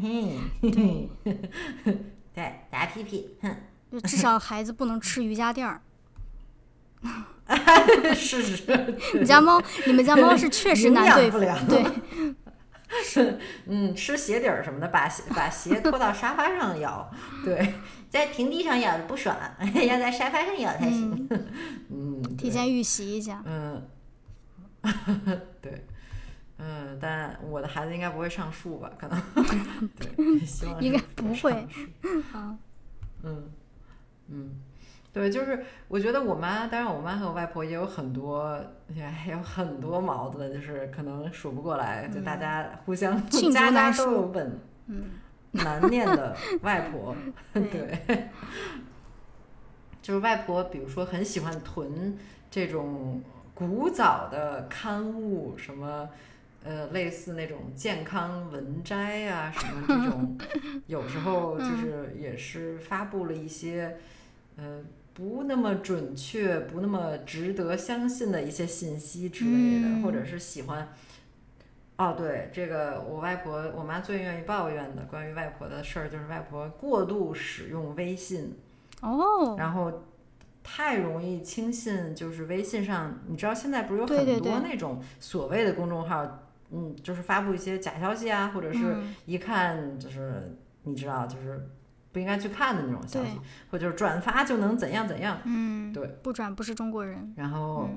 [0.61, 0.69] 嘿。
[0.69, 1.09] 对，
[2.69, 3.55] 打屁屁，哼！
[4.03, 5.81] 至少孩子不能吃瑜伽垫儿。
[8.15, 8.95] 是是。
[9.19, 11.83] 你家猫，你们家猫是确实难对付，对。
[13.03, 17.09] 是，嗯，吃鞋底儿什么的，把鞋把鞋拖到沙发上咬，
[17.45, 17.75] 对，
[18.09, 19.35] 在平地上咬的不爽，
[19.87, 21.29] 要在沙发上咬才行。
[21.89, 23.43] 嗯，提前预习一下。
[23.45, 23.87] 嗯，
[25.61, 25.85] 对，
[26.59, 28.91] 嗯，但我的孩子应该不会上树吧？
[28.99, 29.21] 可能，
[29.97, 31.51] 对，希望应该不会。
[32.33, 32.57] 啊，
[33.23, 33.49] 嗯，
[34.27, 34.61] 嗯。
[35.11, 43.19] 对，就是我觉得我妈，当然我妈和我外婆也有很多，也有很多矛盾，就是可能数不过来，就大家互相
[43.51, 44.59] 家家都有本
[45.51, 47.15] 难念的外婆，
[47.53, 48.29] 对，
[49.99, 52.15] 就是外婆，比如说很喜欢囤
[52.51, 53.19] 这种
[53.55, 56.07] 古早的刊物，什么
[56.63, 60.37] 呃类似那种健康文摘啊，什么这种，
[60.87, 63.97] 有时候就是也是发布了一些
[64.57, 64.83] 呃。
[65.11, 70.87] 不那么准确，不那么值得相信的一些信息之类的，或者是喜欢。
[71.97, 78.57] 哦，对，这个我外婆、我妈最愿意抱怨的关于外婆的事儿，就是外婆过度使用微信。
[79.01, 79.57] 哦。
[79.57, 80.05] 然后
[80.63, 91.69] 太容易轻信，就是微信上，你知道现在不是有很多那种所谓的公众号，嗯，就是发布一些假消息啊，或者是一看就是你知道就是。
[92.11, 97.87] 不应该去看的那种消息，或者就是转发就能怎样怎样，嗯，对，不转不是中国人，然后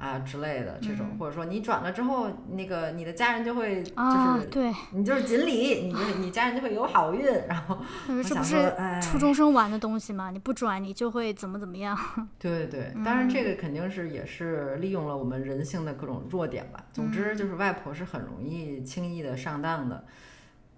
[0.00, 7.78] 啊之类的这种，或者说你转了之后，那个你的家人就会就是对你就是锦鲤，你就 你家人就会有好运，然后
[8.24, 10.30] 这不是初中生玩的东西吗？
[10.30, 11.96] 你不转你就会怎么怎么样？
[12.40, 16.82] 对对对，当然这个肯定是也是利用了我们人性的各种弱点吧。
[16.92, 20.04] 总之就是外婆是很容易轻易的上当的，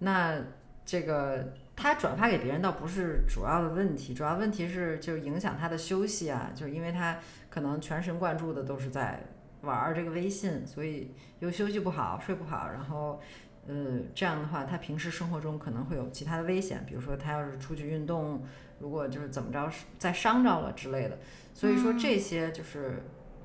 [0.01, 0.35] 那
[0.85, 1.55] 这个。
[1.75, 7.17] 他转发给别人倒不是主要的问题，主要问题是就影响他的休息啊，就是因为他
[7.53, 9.23] 可能全神贯注的都是在
[9.61, 13.21] 玩这个微信，所以又休息不好，睡不好，然后
[13.69, 18.43] 呃这样的话，他平时生活中可能会有其他的危险，比如说他要是出去运动，
[18.79, 21.19] 如果就是怎么着再伤着了之类的，
[21.53, 23.03] 所以说这些就是。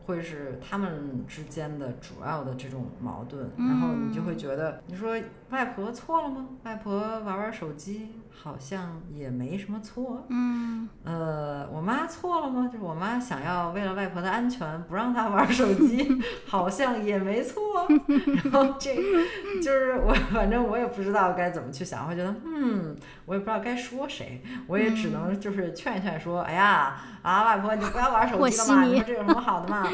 [0.07, 6.47] 会是他们之间的主要的这种矛盾，然后你就会觉得，你说外婆错了吗？
[6.63, 8.07] 外婆玩玩手机
[8.41, 10.25] 好像也没什么错。
[10.29, 12.69] 嗯，呃，我妈错了吗？
[12.71, 16.07] 就是我妈想要为了外婆的安全不让她玩手机，
[16.47, 17.87] 好像也没错。
[18.43, 18.95] 然后这
[19.61, 22.95] 就是我，反正我也不知道该怎么去想，会觉得，嗯，
[23.25, 29.87] 我也不知道该说谁，我也只能就是劝一劝，说，哎呀，啊，外婆你不要玩手机了嘛， 你说这有什么好的嘛？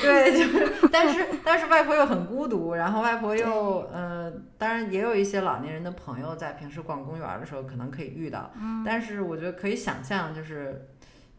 [0.00, 8.50] 对，就是，但是但是外婆又很孤独，然后外婆又，呃，当然也有一些老年人的朋友在平时逛公园的时候可能可以遇到，
[8.84, 10.88] 但是我觉得可以想象，就是，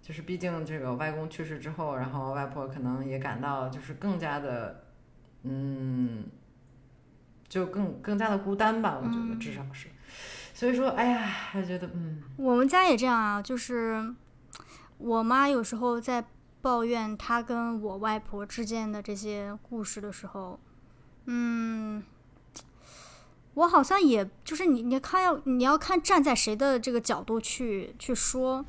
[0.01, 4.83] 就是毕竟这个外公去世之后，然后外婆可能也感到就是更加的，
[5.43, 6.23] 嗯，
[7.47, 9.87] 就更更加的孤单吧，我觉得至少是，
[10.53, 14.13] 所以说，哎呀，我觉得，嗯，我们家也这样啊，就是
[14.97, 16.23] 我妈有时候在。
[16.63, 20.59] 抱怨她跟我外婆之间的这些故事的时候，
[21.25, 22.03] 嗯，
[23.55, 28.65] 我好像也就是你，你看要你要看站在谁的这个角度去去说。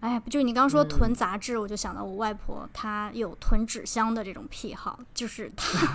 [0.00, 5.94] 哎，不就你刚刚说囤杂志，我就想到我外婆，她有囤纸箱的这种癖好，就是她。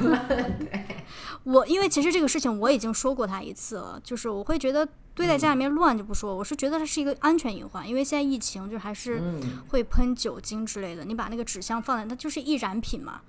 [1.45, 9.21] 我因为其实这个事情我已经说过她一次了，就是我会觉得堆在家里面乱就不说，我是觉得它是一个安全隐患，因为现在疫情就还是
[9.67, 13.21] 会喷酒精之类的，你把那个纸箱放在，它就是易燃品嘛。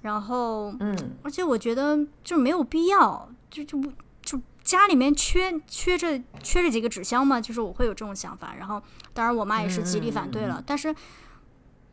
[0.00, 3.92] 然后，嗯，而且我觉得就是没有必要，就就不。
[4.64, 8.54] 家里面缺缺这缺这几个纸箱嘛，就是我会有这种想法。
[8.58, 10.60] 然后，当然我妈也是极力反对了。
[10.66, 10.94] 但是，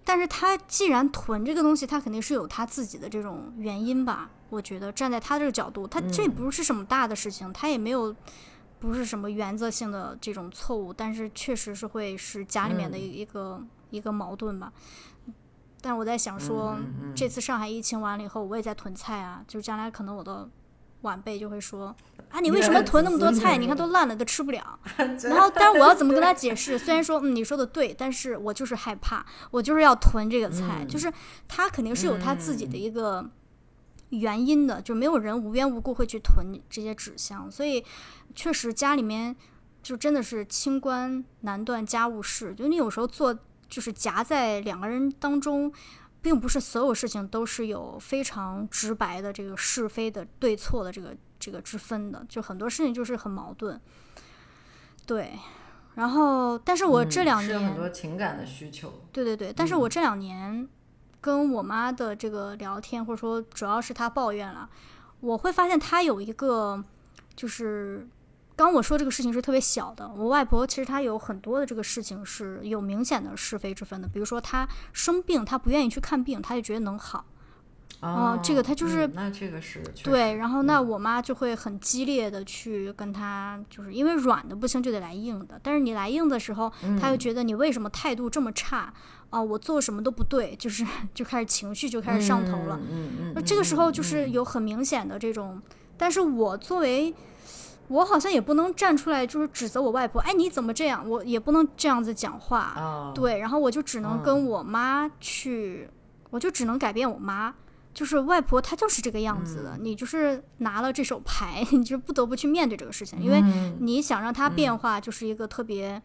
[0.05, 4.29] 但是她既然囤这个东西，她肯定是有她自己的这种原因吧？
[4.49, 8.15] 我觉得站在她这个角度，她这不是什么大的事情，她也没有
[8.79, 14.71] 不是什么原则性的这种错误，但是确实是会是家里面的一个一个矛盾吧。
[15.81, 16.77] 但我在想说，
[17.13, 20.49] 这次上海疫情完了以后，我也在囤菜啊，就是将来可能我的。
[21.01, 21.95] 晚辈就会说
[22.29, 23.57] ：“啊，你为什么囤那么多菜？
[23.57, 24.79] 你看都烂了，都吃不了。
[24.97, 26.77] ”然后， 但是我要怎么跟他解释？
[26.77, 30.85] 虽然说，嗯，你说的对，但是我就是害怕，我就是要囤这个菜。
[30.87, 31.11] 就是
[31.47, 33.29] 他肯定是有他自己的一个
[34.09, 37.49] 原因的，就没有人无缘无故会去囤这些纸箱。
[37.49, 37.83] 所以，
[38.35, 39.35] 确实家里面
[39.81, 45.73] 就真的是清官难断家务事，就你有时候做就是夹在两个人当中。
[46.21, 53.79] 并不是所有事情都是有非常直白的这个是非的对错的这个这个之分的，就很多事情就是很矛盾。
[55.05, 55.37] 对，
[55.95, 59.01] 然后，但是我这两年很多情感的需求。
[59.11, 60.67] 对对对，但是我这两年
[61.19, 64.69] 跟我妈的这个聊天，或者说主要是她抱怨了，
[65.19, 66.83] 我会发现她有一个，
[67.35, 68.07] 就是
[68.63, 70.09] 刚我说这个事情是特别小的。
[70.15, 77.25] 我外婆其实她有很多的这个事情是有明显的是非之分的，比如说她生病，她不愿意去看病，她就觉得能好。
[77.99, 88.91] 哦，这个他就是那这个是对，然后那我妈就会很激烈的去跟他，就是因为软的不行就得来硬的，但是你来硬的时候，他又觉得你为什么态度这么差
[89.29, 89.39] 啊？
[89.39, 90.83] 我做什么都不对，就是
[91.13, 92.79] 就开始情绪就开始上头了。
[92.89, 95.61] 嗯嗯，那这个时候就是有很明显的这种，
[95.95, 97.13] 但是我作为
[97.91, 101.07] 我好像也不能站出来就是指责我外婆，哎你怎么这样？
[101.07, 103.11] 我也不能这样子讲话。
[103.13, 105.89] 对，然后我就只能跟我妈去，
[106.29, 107.53] 我就只能改变我妈。
[107.93, 109.77] 就是外婆，她就是这个样子的。
[109.77, 113.43] 你就是拿了这手牌， 你就不得不去面对这个事情，因为
[113.79, 116.01] 你想让她变化，就是一个特别，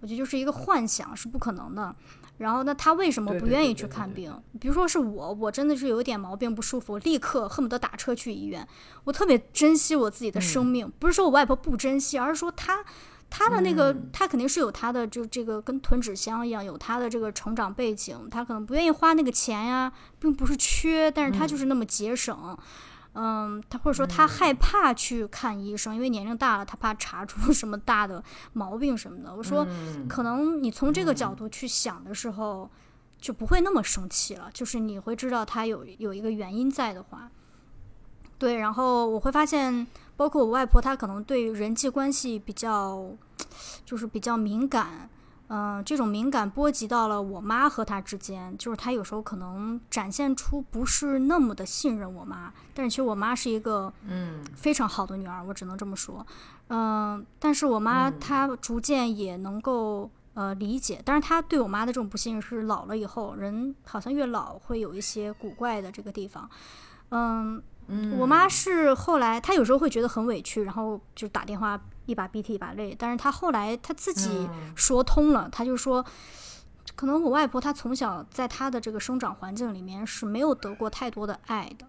[0.00, 1.94] 我觉得就是一个幻想，是不可能的。
[2.40, 4.34] 然后，那他为什么不愿意去看病？
[4.58, 8.66] 比如说是我，我真的是有一点毛病不舒服，立刻恨不得打车去医院。
[9.04, 12.84] 我特别珍惜我自己的生命，不是说我外婆不珍惜，而是说她。
[13.32, 18.26] 他的那个，他肯定是有他的，就这个跟囤纸箱一样，有他的这个成长背景。
[18.28, 22.36] 他可能不愿意花那个钱呀，并不是缺，但是他就是那么节省。
[22.42, 22.58] 嗯，
[23.12, 29.34] 他或者说他害怕去看医生，因为年龄大了，他怕查出什么大的毛病什么的。
[29.34, 29.66] 我说，
[30.08, 32.70] 可能你从这个角度去想的时候，
[33.18, 34.50] 就不会那么生气了。
[34.52, 37.30] 就是你会知道他有有一个原因在的话，
[38.38, 38.56] 对。
[38.56, 39.86] 然后我会发现。
[40.20, 43.10] 包括我外婆，她可能对人际关系比较，
[43.86, 45.08] 就是比较敏感，
[45.52, 54.44] 嗯，这种敏感波及到了我妈和她之间，就是她有时候可能展现出不是那么的信任我妈，但是其实我妈是一个嗯。
[54.54, 56.24] 非常好的女儿，我只能这么说，
[56.68, 66.48] 嗯，但是我妈她逐渐也能够呃理解，但是她对我妈的这种不信任是老了以后，人好像越老会有一些古怪的这个地方，
[67.08, 67.60] 嗯。
[68.20, 71.76] 我妈是后来，她有时候会觉得很委屈，然后就打电话
[72.10, 72.94] 一把鼻涕一把泪。
[72.98, 76.04] 但是他后来他自己说通了，他就说，
[76.96, 81.86] 可能我外婆她从小在她的这个生长环境里面是没有得过太多的爱的，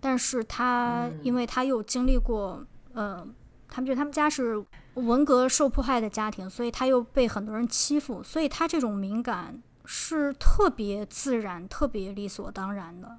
[0.00, 3.26] 但是她因为她又经历过，呃，
[3.68, 4.62] 他们觉得他们家是
[4.94, 13.18] 文革受迫害的家庭，所以她又被很多人欺负，所以她这种敏感是特别自然、特别理所当然的。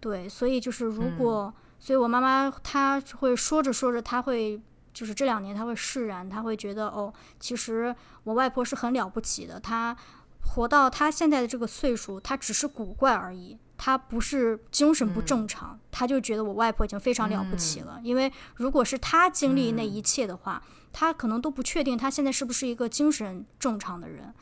[0.00, 4.60] 对，所以就是如果，所以我妈妈她会说着说着，她会
[4.96, 7.94] 就是这两年他会释然，他会觉得哦，其实
[8.24, 9.94] 我外婆是很了不起的，她
[10.40, 18.00] 活到她现在的这个岁数，她只是古怪而已，她不是精神不正常，他就觉得我外婆已经非常了不起了。
[18.02, 20.62] 因为如果是她经历那一切的话，
[20.94, 24.32] 她可能都不确定她现在是不是一个精神正常的人。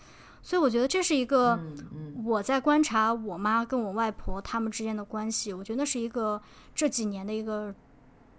[0.41, 1.59] 所以我觉得这是一个
[2.23, 6.41] 我在观察我妈跟我外婆他们之间的关系，我觉得那是一个
[6.75, 7.75] 这几年的一个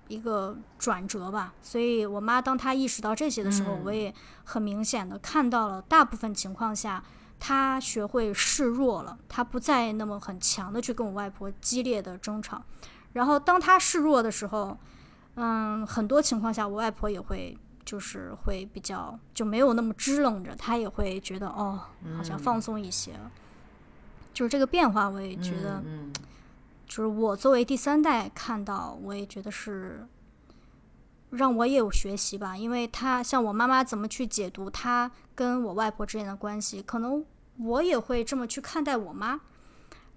[0.07, 1.53] 一个转折吧。
[1.61, 7.03] 所以我妈当她意识到这些的时候，我也很明显的看到了，大部分情况下
[7.39, 12.61] 她学会示弱了，她不再那么很强的去跟我外婆激烈的争吵。
[13.13, 14.77] 然后当她示弱的时候，
[15.35, 17.57] 嗯，很多情况下我外婆也会。
[17.85, 21.79] 就是会比较就没有那么支棱着，她也会觉得哦，
[22.17, 23.11] 好像放松一些。
[24.33, 25.83] 就是这个变化，我也觉得，
[26.87, 30.07] 就是我作为第三代看到，我也觉得是
[31.31, 32.55] 让我也有学习吧。
[32.55, 37.25] 因为他像我妈妈怎么去解读他跟我外婆之间的关系，可能
[37.57, 39.41] 我也会这么去看待我妈。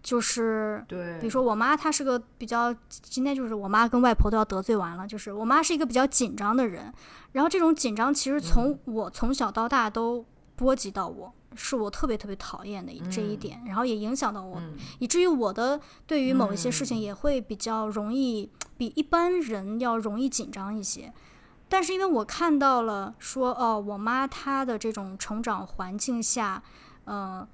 [0.00, 5.04] 就是，对，比如说我妈，她是个比较，今天就是我妈跟外婆都要得罪完了。
[5.06, 6.90] 就是我妈是一个比较紧张的人，
[7.32, 14.62] 然后这种紧张其实从我从小到大都波及到我，是我特别特别讨厌的这一点，然后也影响到我，
[14.98, 21.12] 以至于我的对于某一些事情也会比较容易，比一般人要容易紧张一些。
[21.68, 26.62] 但是因为我看到了说，哦，我妈她的这种成长环境下，
[27.04, 27.46] 呃。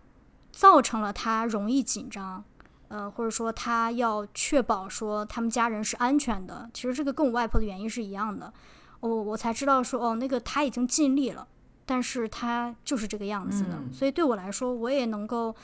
[0.56, 2.44] 造成了她容易紧张，
[2.86, 6.70] 呃，或者说她要确保说他们家人是安全的。
[6.72, 8.52] 其实这个跟我外婆的原因是一样的，
[9.00, 11.48] 我我才知道说哦，那个她已经尽力了，
[11.84, 13.78] 但是它就是这个样子的。
[13.92, 15.54] 所以对我来说，我也能够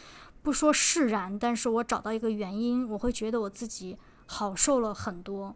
[0.43, 3.97] 不说释然，但是我找到一个原因，我会觉得我自己
[4.27, 5.55] 好受了很多。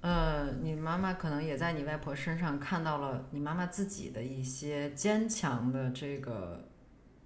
[0.00, 6.64] 呃，你妈妈可能也在你外婆身上看到了你妈妈自己的一些坚强的这个。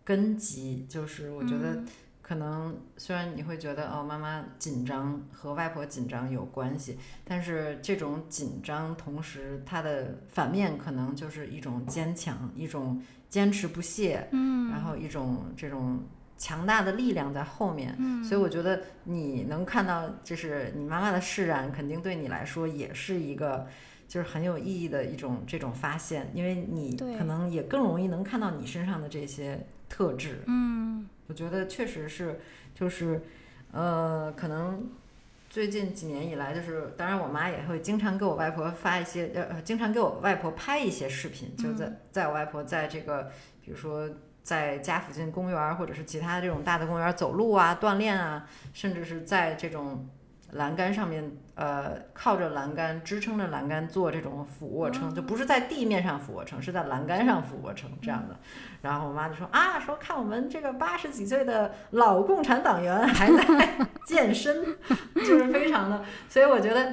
[0.02, 1.84] 根基就是我觉得
[2.30, 16.04] 可能虽然你会觉得哦妈妈紧张和外婆紧张有关系，但是这种紧张同时它的反面可能就是一种坚强，一种坚持不懈，嗯，然后一种这种
[16.38, 17.96] 强大的力量在后面。
[17.98, 23.66] 嗯，所以我觉得你能看到，就是你妈妈的释然，肯定对你来说也是一个。
[24.06, 30.42] 就是很有意义的一种这种发现，因为你可能也更容易能看到你身上的这些特质。
[30.48, 32.40] 嗯，我觉得确实是，
[32.74, 33.22] 就是，
[33.70, 34.90] 呃，可能
[35.48, 43.30] 最近几年以来，就是当然我妈也会经常给我外婆发一些，呃，经常给我外婆拍一些视频，就在在我外婆在这个，
[43.64, 44.10] 比如说
[44.42, 50.08] 在家附近公园或者是其他这种大的公园走路啊、锻炼啊，甚至是在这种。
[50.52, 58.36] 栏杆上面，呃，靠着栏杆支撑着栏杆做这种俯卧撑，就不是在地面上俯卧撑，是在栏杆上俯卧撑这样的。
[58.82, 64.64] 然后我妈就说啊，说看我们这个八十几岁的老共产党员还在 健身，
[65.14, 66.02] 就是非常的。
[66.28, 66.92] 所以我觉得，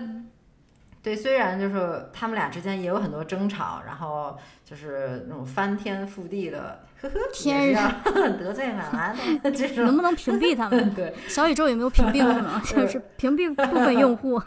[1.01, 6.86] 对，虽然就是他们俩之间也有很多争吵，然后就是那种翻天覆地的。
[7.33, 7.91] 天上
[8.37, 9.15] 得罪俺，
[9.53, 10.93] 这种能不能屏蔽他们？
[10.95, 12.61] 对，小宇宙有没有屏蔽功能？
[12.63, 14.41] 就是屏蔽部分用户。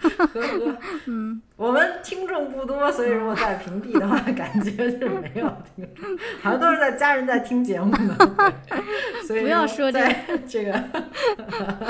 [1.06, 5.46] 嗯，我们听众不多，所以如果在屏蔽的话，感觉是没有
[5.76, 5.86] 听，
[6.40, 8.16] 好像都是在家人在听节目呢。
[9.28, 10.00] 所以不要说这
[10.48, 10.82] 这个，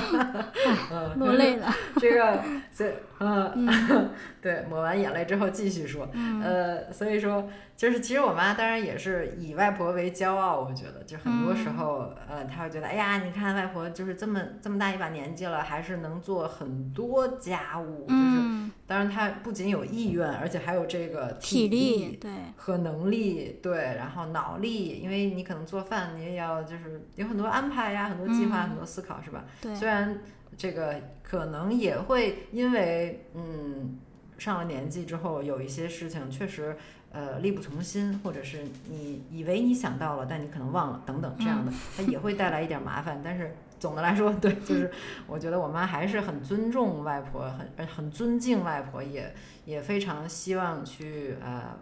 [1.14, 1.72] 落泪了。
[2.00, 2.42] 这个，
[2.72, 2.90] 所以，
[3.20, 4.10] 嗯，
[4.42, 6.08] 对，抹完眼泪之后继续说。
[6.42, 7.48] 呃，所以说。
[7.76, 10.60] 就是，其实我妈当然也是以外婆为骄傲。
[10.60, 18.06] 我觉得，就很多时候，呃，她会觉得，哎呀，你看外婆就是这么这么大一把年纪了，还是能做很多家务。
[18.06, 29.44] 就是，当然他不仅有意愿，而且还有这个体力对和能力对，然后脑力，因为你可能做饭，你也要就是有很多安排呀，很多计划，很多思考，是吧？
[29.60, 29.72] 对。
[29.76, 30.18] 虽然
[30.56, 33.96] 这个可能也会因为嗯
[34.38, 36.76] 上了年纪之后，有一些事情确实。
[37.12, 43.20] 呃，力不从心，或者是你以为你想到了，但你可能忘了，等等这样的，它也会带来一点麻烦。
[43.24, 44.88] 但是总的来说，对，就是
[45.26, 51.76] 我觉得我妈还是很尊重外婆，很很尊敬外婆，也也非常希望去呃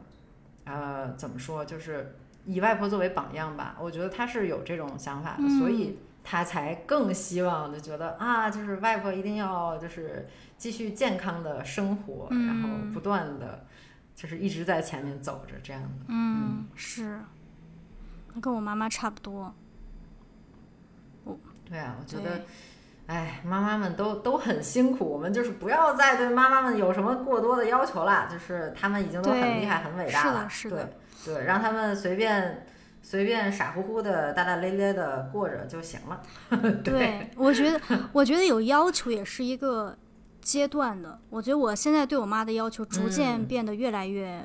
[0.65, 3.77] 呃怎么说，就是以外婆作为榜样吧。
[3.81, 10.27] 我觉得她是有这种想法的，所以她才更希望就觉得啊，就是外婆一定要就是
[10.57, 13.67] 继续健康的生活，然后不断的。
[14.19, 17.21] 就是一直在前面走着这样的，嗯，是，
[18.43, 19.55] 跟我妈妈差不多。
[21.69, 22.43] 我，对啊，我觉得，
[23.07, 30.91] 哎，妈妈们都都很辛苦，我们就是不要再对妈妈们有什么过多的要求了，就是他们已经都很厉害、很伟大了，是的，
[31.25, 32.67] 对对，让他们随便
[33.03, 36.23] 随便傻乎乎的、大大咧咧的过着就行了。
[36.85, 37.81] 对，我觉得，
[38.13, 39.97] 我觉得有要求也是一个。
[40.41, 44.43] 阶段的，我觉得我现在对我妈的要求逐渐变得越来越，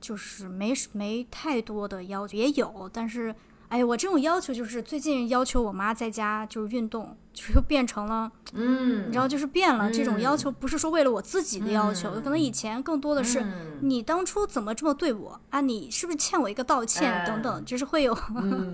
[0.00, 3.34] 就是没没太多的要求，也有，但是，
[3.68, 9.90] 哎我这种要求就是最近要求我妈在家就是运动，就是变成了，嗯，你知道，就是变了。
[9.90, 13.44] 这种要求不是说为了我自己的要求，可能以前更多的是
[13.80, 15.60] 你当初怎么这么对我啊？
[15.60, 18.16] 你是不是欠我一个道歉等等，就是会有，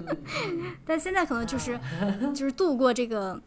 [0.84, 1.78] 但现在可能就是
[2.34, 3.40] 就是度过这个。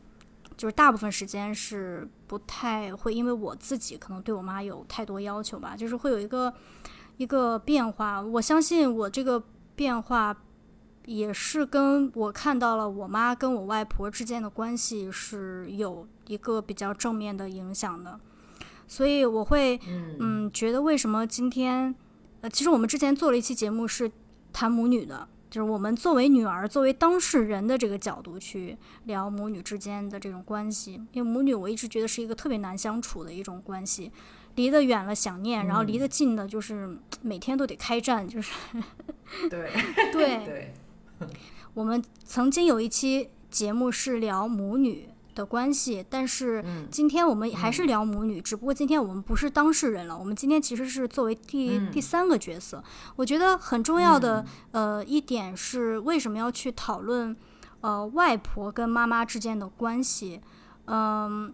[0.58, 6.54] 就是大部分时间是不太会，因为我自己可能对我妈有太多要求吧，就是会有一个
[7.18, 8.22] 一个变化。
[8.22, 9.44] 我相信我这个
[9.76, 10.34] 变化
[11.06, 18.20] 也是跟我看到了我妈跟我外婆之间的关系是有一个比较正面的影响的，
[18.88, 20.52] 所以我会嗯。
[20.54, 21.94] 觉得为什么今天
[22.42, 24.12] 呃，其实我们之前做了一期节目是
[24.52, 25.28] 谈母女的。
[25.48, 34.12] 就是我们作为女儿，作为当事人的这个角度去聊母女之间的这种关系，因为母女我一直觉得是一个特别难相处的一种关系，
[34.56, 38.52] 离得远了想念，然后离得近的就是每天都得开战，就是
[39.50, 39.70] 对。
[40.12, 40.46] 对。
[40.46, 40.74] 对。
[41.74, 45.10] 我们曾经有一期节目是聊母女。
[45.36, 52.82] 的关系，但是今天我们还是聊母女，只不过今天我们不是当事人了，我们今天其实是作为第第三个角色。
[53.18, 57.36] 我觉得很重要的呃一点是，为什么要去讨论
[57.82, 60.40] 呃外婆跟妈妈之间的关系？
[60.86, 61.54] 嗯，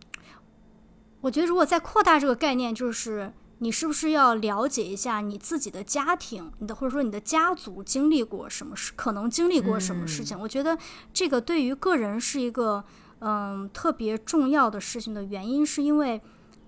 [1.21, 10.39] 我觉得如果再扩大这个概念，就是你是不是要了解一下你自己的家庭，你的或者说你的家族经历过什么事，可能经历过什么事情？
[10.39, 10.77] 我觉得
[11.11, 12.83] 这个对于个人是一个。
[13.23, 16.19] 嗯，特别重要的事情的原因是因为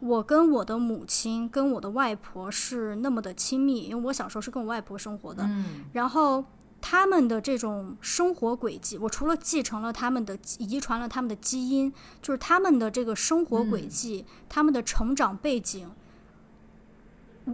[0.02, 5.41] 我跟我的母亲跟我的外婆是那么的亲密，因为我小时候是跟我外婆生活的。
[5.46, 5.86] 嗯。
[5.94, 6.46] 然后
[6.80, 11.91] 他们的这种生活轨迹，我除了继承了他们的遗传了他们的基因，
[12.22, 15.89] 就是他们的这个生活轨迹，他们的成长背景，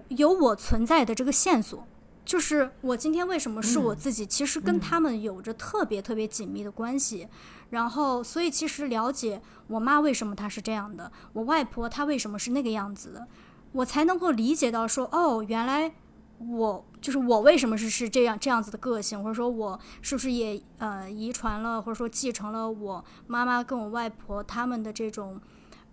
[0.10, 1.86] 有我存在的这个线索。
[2.26, 7.28] 就是我今天为什么是我自己，其实跟他们有着特别特别紧密的关系。
[7.72, 13.28] 然后，所以其实了解我妈为什么她是这样的，我外婆她为什么是那个样子的，
[13.72, 15.92] 我才能够理解到说，哦，原来
[16.38, 25.42] 我就是我为什么是是这样这样子的个性，或者说我是不是也呃遗传了，或者说继承了我妈妈跟我外婆他们的这种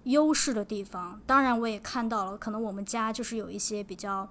[0.07, 1.21] 优势的地方。
[1.27, 4.29] 当然，我也看到了，可能我们家就是有一些比较，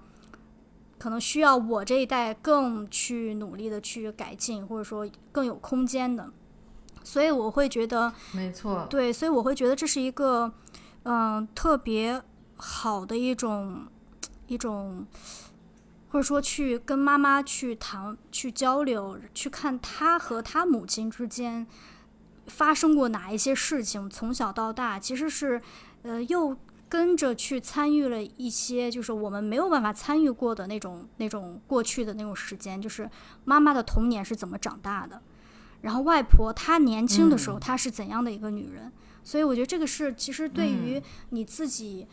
[0.98, 6.30] 可能需要我这一代更去努力的去改进，或者说更有空间的。
[7.04, 10.52] 所以我会觉得，没错，对，所以我会觉得这是一个，
[11.04, 12.20] 嗯，特别
[12.56, 13.86] 好的一种，
[14.48, 15.06] 一种，
[16.10, 21.64] 或者说去跟妈妈去谈、去交流、去看她和她母亲之间
[22.46, 25.60] 发生过哪一些事情，从小到大，其实是，
[26.02, 26.56] 呃，又
[26.88, 33.10] 跟着去参与了一些，就是我们没有办法参与过的那种、那种过去的那种时间，就是
[33.44, 35.20] 妈妈的童年是怎么长大的。
[35.82, 38.90] 然后外婆她年轻的时候，她是怎样的一个女人？
[39.22, 42.06] 所以我觉得这个是其实对于你自己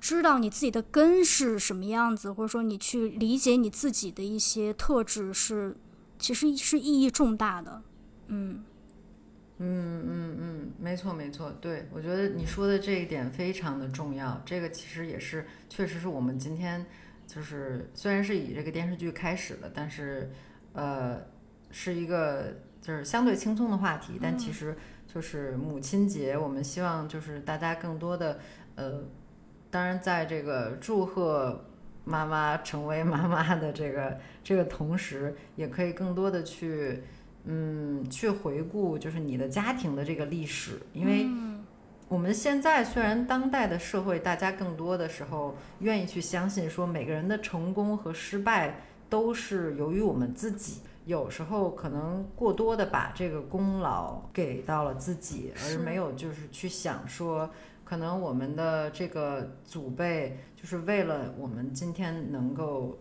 [0.00, 5.76] 知道你自己的根是什么样子，或者说你去理解你自己的一些特质，是
[6.18, 7.82] 其实是意义重大的。
[8.28, 8.64] 嗯
[9.58, 14.40] 嗯嗯嗯，没错没错，对我觉得你说的这一点非常的重要。
[14.44, 16.84] 这个其实也是确实是我们今天
[17.26, 20.30] 就是虽然是以这个电视剧开始的，但是
[20.72, 21.20] 呃
[21.70, 22.54] 是一个。
[22.84, 24.76] 就是相对轻松的话题，但其实
[25.06, 28.38] 就是母亲节，我们希望就是大家更多的，
[28.74, 29.02] 呃，
[29.70, 31.64] 当然在这个祝贺
[32.04, 37.02] 妈妈成为妈妈的这个这个同时，也可以更多的去，
[37.44, 41.26] 嗯，去回顾就是你的家庭的这个历史，因为
[42.08, 50.80] 我们现在虽然当代的社会，大家更多的时候愿意去相信说每个人的成功和失败都是由于我们自己。
[51.06, 57.50] 有时候可能过多的把这个功劳给到了自己，而没有就是去想说，
[57.84, 62.98] 可能我们的这个祖辈就是为了我们今天能够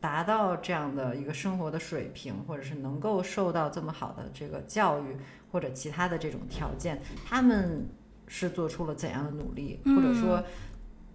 [0.00, 5.16] 达到这样的一个生活的水平，或者是能够受到这么好的这个教育
[5.52, 7.86] 或者其他的这种条件，他们
[8.26, 10.42] 是做出了怎样的努力，或者说，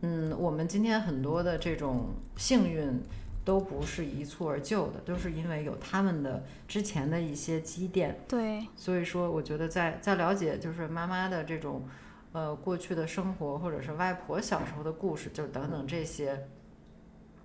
[0.02, 3.02] 嗯，我们今天很多的这种幸运。
[3.46, 8.18] 都不是一蹴而就的，都是因为有他们的之前的一些积淀。
[8.26, 11.86] 对，所以说我觉得在在了解就是妈妈的这种
[12.32, 16.48] 呃过去的生活，或者是外婆小时候的故事，就等等这些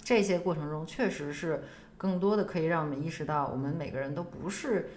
[0.09, 1.63] 这些过程中，确实是
[1.99, 4.89] 更多的可以让我们意识到，我们每个人都不是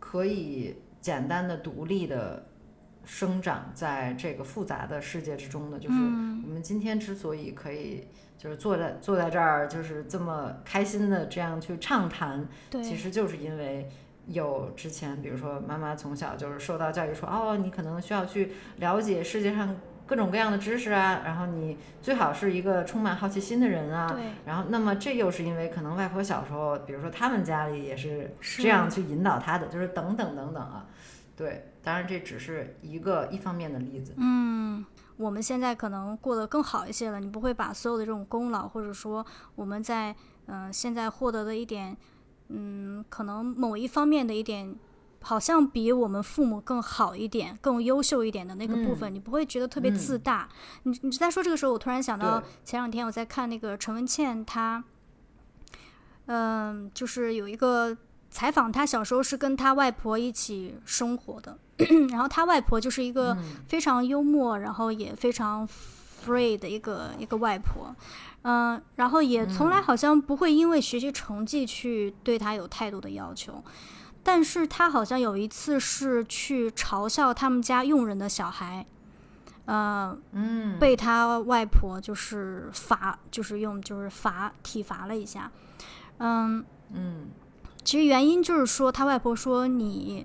[0.00, 2.44] 可以简单的独立的
[3.04, 5.78] 生长在这个复杂的世界之中的。
[5.78, 8.08] 就是我们今天之所以可以。
[8.38, 13.88] 就是坐在坐在这儿，就是这么开心的这样去畅谈，其实就是因为
[14.26, 19.76] 有之前，比如说妈妈从小就是受到教育说，哦，你可能需要去了解世界上
[20.12, 30.84] 各种各样的知识啊，然后你最好是一个充满好奇心的人啊，然后那么这又是因为可能外婆小时候，比如说他们家里也是这样去引导他的，就是等等等等啊，
[31.34, 34.84] 对，当然这只是一个一方面的例子，嗯。
[35.16, 40.14] 我们现在可能过得更好一些了，你不会把所有的这种功劳，或者说我们在
[40.46, 41.96] 嗯现在获得的一点，
[42.48, 44.74] 嗯，可能某一方面的一点，
[45.22, 50.48] 好像比我们父母更好一点、更优秀一点的那个部分，你不会觉得特别自大。
[50.82, 54.84] 你你在说这个时候，我突然想到前两天我在看那个陈文茜，她，
[56.26, 57.96] 嗯，就是有一个。
[58.34, 61.58] 采访她小时候是跟她外婆一起生活的，
[62.08, 63.36] 然后她外婆就是一个
[63.68, 67.94] 非常幽默，然后也非常 free 的一个一个外婆，
[68.40, 73.62] 嗯，然后也从来好像不会因为学习成绩去对他有太多的要求，
[74.22, 78.86] 但是他好像有一次是去嘲笑他们家佣人的小孩，
[79.64, 85.50] 呃，嗯，被他外婆就是罚，就是用就是罚体罚了一下，
[86.18, 87.30] 嗯嗯。
[87.84, 90.24] 其实原因就是说，他外婆说你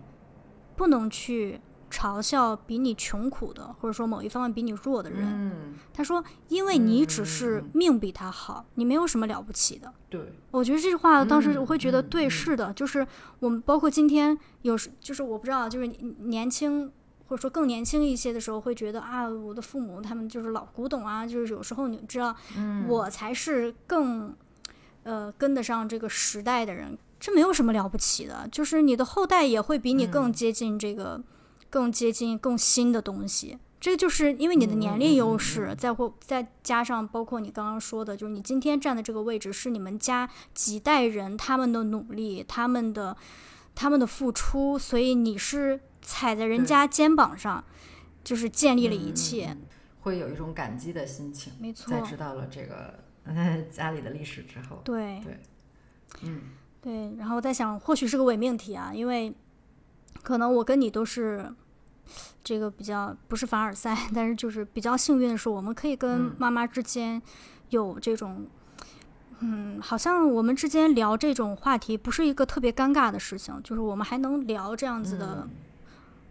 [0.76, 1.60] 不能去
[1.98, 5.80] 嘲笑比你穷苦的，或者说某一方面比你弱的人。
[5.92, 9.92] 他说，因为你只是命比他好，你没有什么了不起的。
[10.08, 13.06] 对，我觉得这句话当时我会觉得对，是的，就是
[13.40, 16.92] 我们包括今天有时就是我不知道，就是年轻
[17.28, 22.36] 或者说更年轻一些的时候，会觉得啊，我的父母他们就是老古董啊，就是有时候你知道，
[22.88, 24.36] 我才是更
[25.02, 26.96] 呃跟得上这个时代的人。
[27.20, 31.20] 这没有什么了不起的，就是你的后代也会比你更接近这个，
[31.70, 33.58] 更接近更新的东西。
[33.80, 43.16] 这个就是因为你的年龄优势，再或再加上包括你刚刚说的，就是你今天站的这个位置是你们家几代人他们的努力，他们的
[43.76, 47.64] 他们的付出，所以你是踩在人家肩膀上，
[48.24, 49.56] 就是建立了一切，
[50.02, 51.54] 会有一种感激的心情。
[51.60, 53.00] 没错，在知道了这个
[53.72, 55.40] 家里的历史之后，对对，
[56.24, 56.42] 嗯。
[56.80, 59.34] 对，然后我在想，或许是个伪命题啊，因为
[60.28, 61.50] 可能我跟你都是
[62.44, 67.22] 这个比较不是凡尔赛，但是就是比较幸运的是，我们可以跟妈妈之间
[67.70, 68.46] 有这种，
[69.40, 75.48] 嗯，好像我们之间聊这种话题不是一个特别尴尬的事情，就是我们还能聊这样子的，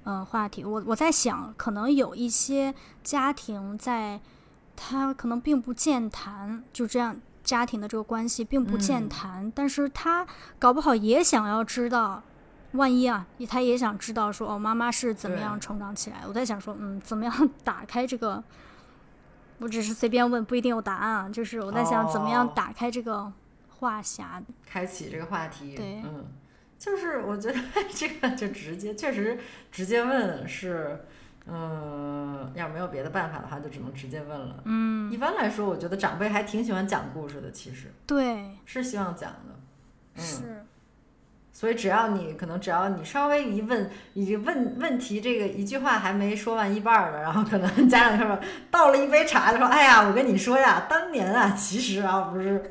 [0.05, 0.62] 呃，话题。
[0.62, 4.20] 我我在想，可能有一些家庭在，
[4.76, 7.18] 他可能并不健谈，就这样。
[7.42, 10.26] 家庭的这个关系并不健谈，但是他
[10.59, 12.20] 搞不好也想要知道，
[12.77, 16.18] 万一啊，他也想知道说哦，妈妈是怎么样成长起来。
[16.29, 18.43] 我在想说，嗯，怎么样打开这个？
[19.59, 21.29] 我只是随便问，不一定有答案啊。
[21.29, 23.33] 就是我在想，怎么样打开这个
[23.68, 25.74] 话匣，开启这个话题。
[25.74, 26.27] 对，嗯，
[26.79, 27.59] 就是我觉得
[27.95, 29.39] 这个就直接，确实
[29.72, 31.05] 直接问是。
[31.49, 34.61] 嗯，要没有别的办法的话，就只能直接问了。
[34.64, 40.20] 嗯，一般来说，我觉得长辈还挺喜欢讲故事的，其实对，是希望讲的。
[40.20, 40.66] 是，
[41.59, 48.38] 所以只要你可能只要你稍微一问，已经问问题这个一句话还没说完一半了，然后可能家长就说
[48.70, 52.70] 倒了一杯茶，说：“哎呀，我跟你说呀，当年啊，其实啊，不是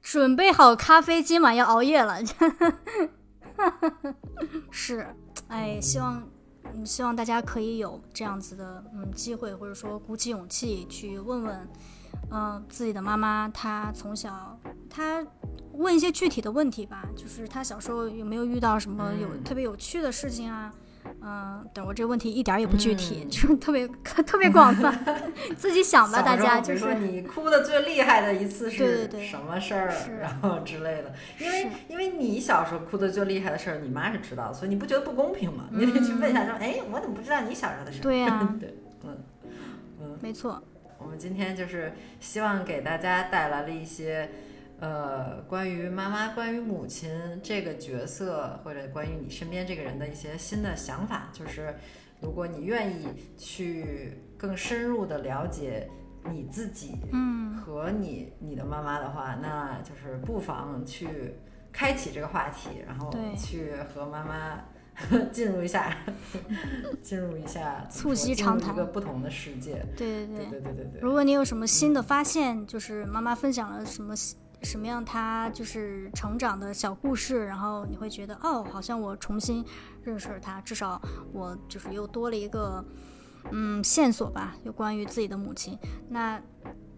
[0.00, 2.16] 准备好咖啡，今晚要熬夜了。”
[4.72, 5.06] 是，
[5.48, 6.22] 哎，希望。
[6.74, 11.68] 嗯，希望大家可以有这样子的嗯机会，或者说鼓起勇气去问问，
[12.30, 14.58] 嗯，自己的妈妈，她从小，
[14.90, 15.22] 她
[15.78, 20.72] 问一些具体的问题吧，就是他小时候有没有遇到什么有特别有趣的事情啊？
[21.22, 24.92] 嗯，等我这个问题一点也不具体， 就是特别特别广泛，
[25.56, 35.68] 自己想吧，大家就是说你哭的最厉害的一次是什么事儿，然后之类的，因为因为你小时候哭的最厉害的事儿，你妈是知道，所以你不觉得不公平吗？
[35.70, 38.00] 你得去问一下，说哎，我怎么不知道你小时候的事？
[38.02, 38.74] 对呀，对，
[39.04, 39.16] 嗯
[40.02, 40.62] 嗯，没错。
[40.98, 44.28] 我们今天就是希望给大家带来了一些。
[44.80, 47.10] 呃，关于妈妈、关于母亲
[47.42, 51.74] 这个角色，或者关于你身边这个人的一些新的想法，就是
[52.20, 55.90] 如果你愿意去更深入的了解
[56.30, 61.34] 你自己，嗯，和你你的妈妈的话，那就是不妨去
[61.72, 64.62] 开启这个话题，然后去和妈妈
[65.32, 65.96] 进入一下，
[67.02, 69.84] 进入一下 促膝长谈，一个不同的世界。
[69.96, 71.00] 对对对对对对对。
[71.00, 74.14] 如果你有什么新的发现，就是妈妈分享了什么。
[74.62, 75.04] 什么样？
[75.04, 79.64] 他就是成长的小故事，然后你会觉得哦，好像我重新
[80.02, 81.00] 认识了他，至少
[81.32, 82.84] 我就是又多了一个
[83.50, 85.78] 嗯线索吧，有关于自己的母亲。
[86.08, 86.40] 那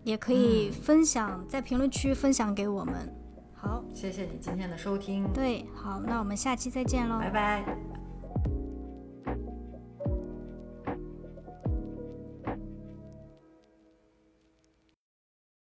[0.03, 3.15] 也可以分享在评论区分享给我们。
[3.55, 5.31] 好，谢谢你今天的收听。
[5.33, 8.00] 对，好，那我们下期再见喽，拜拜。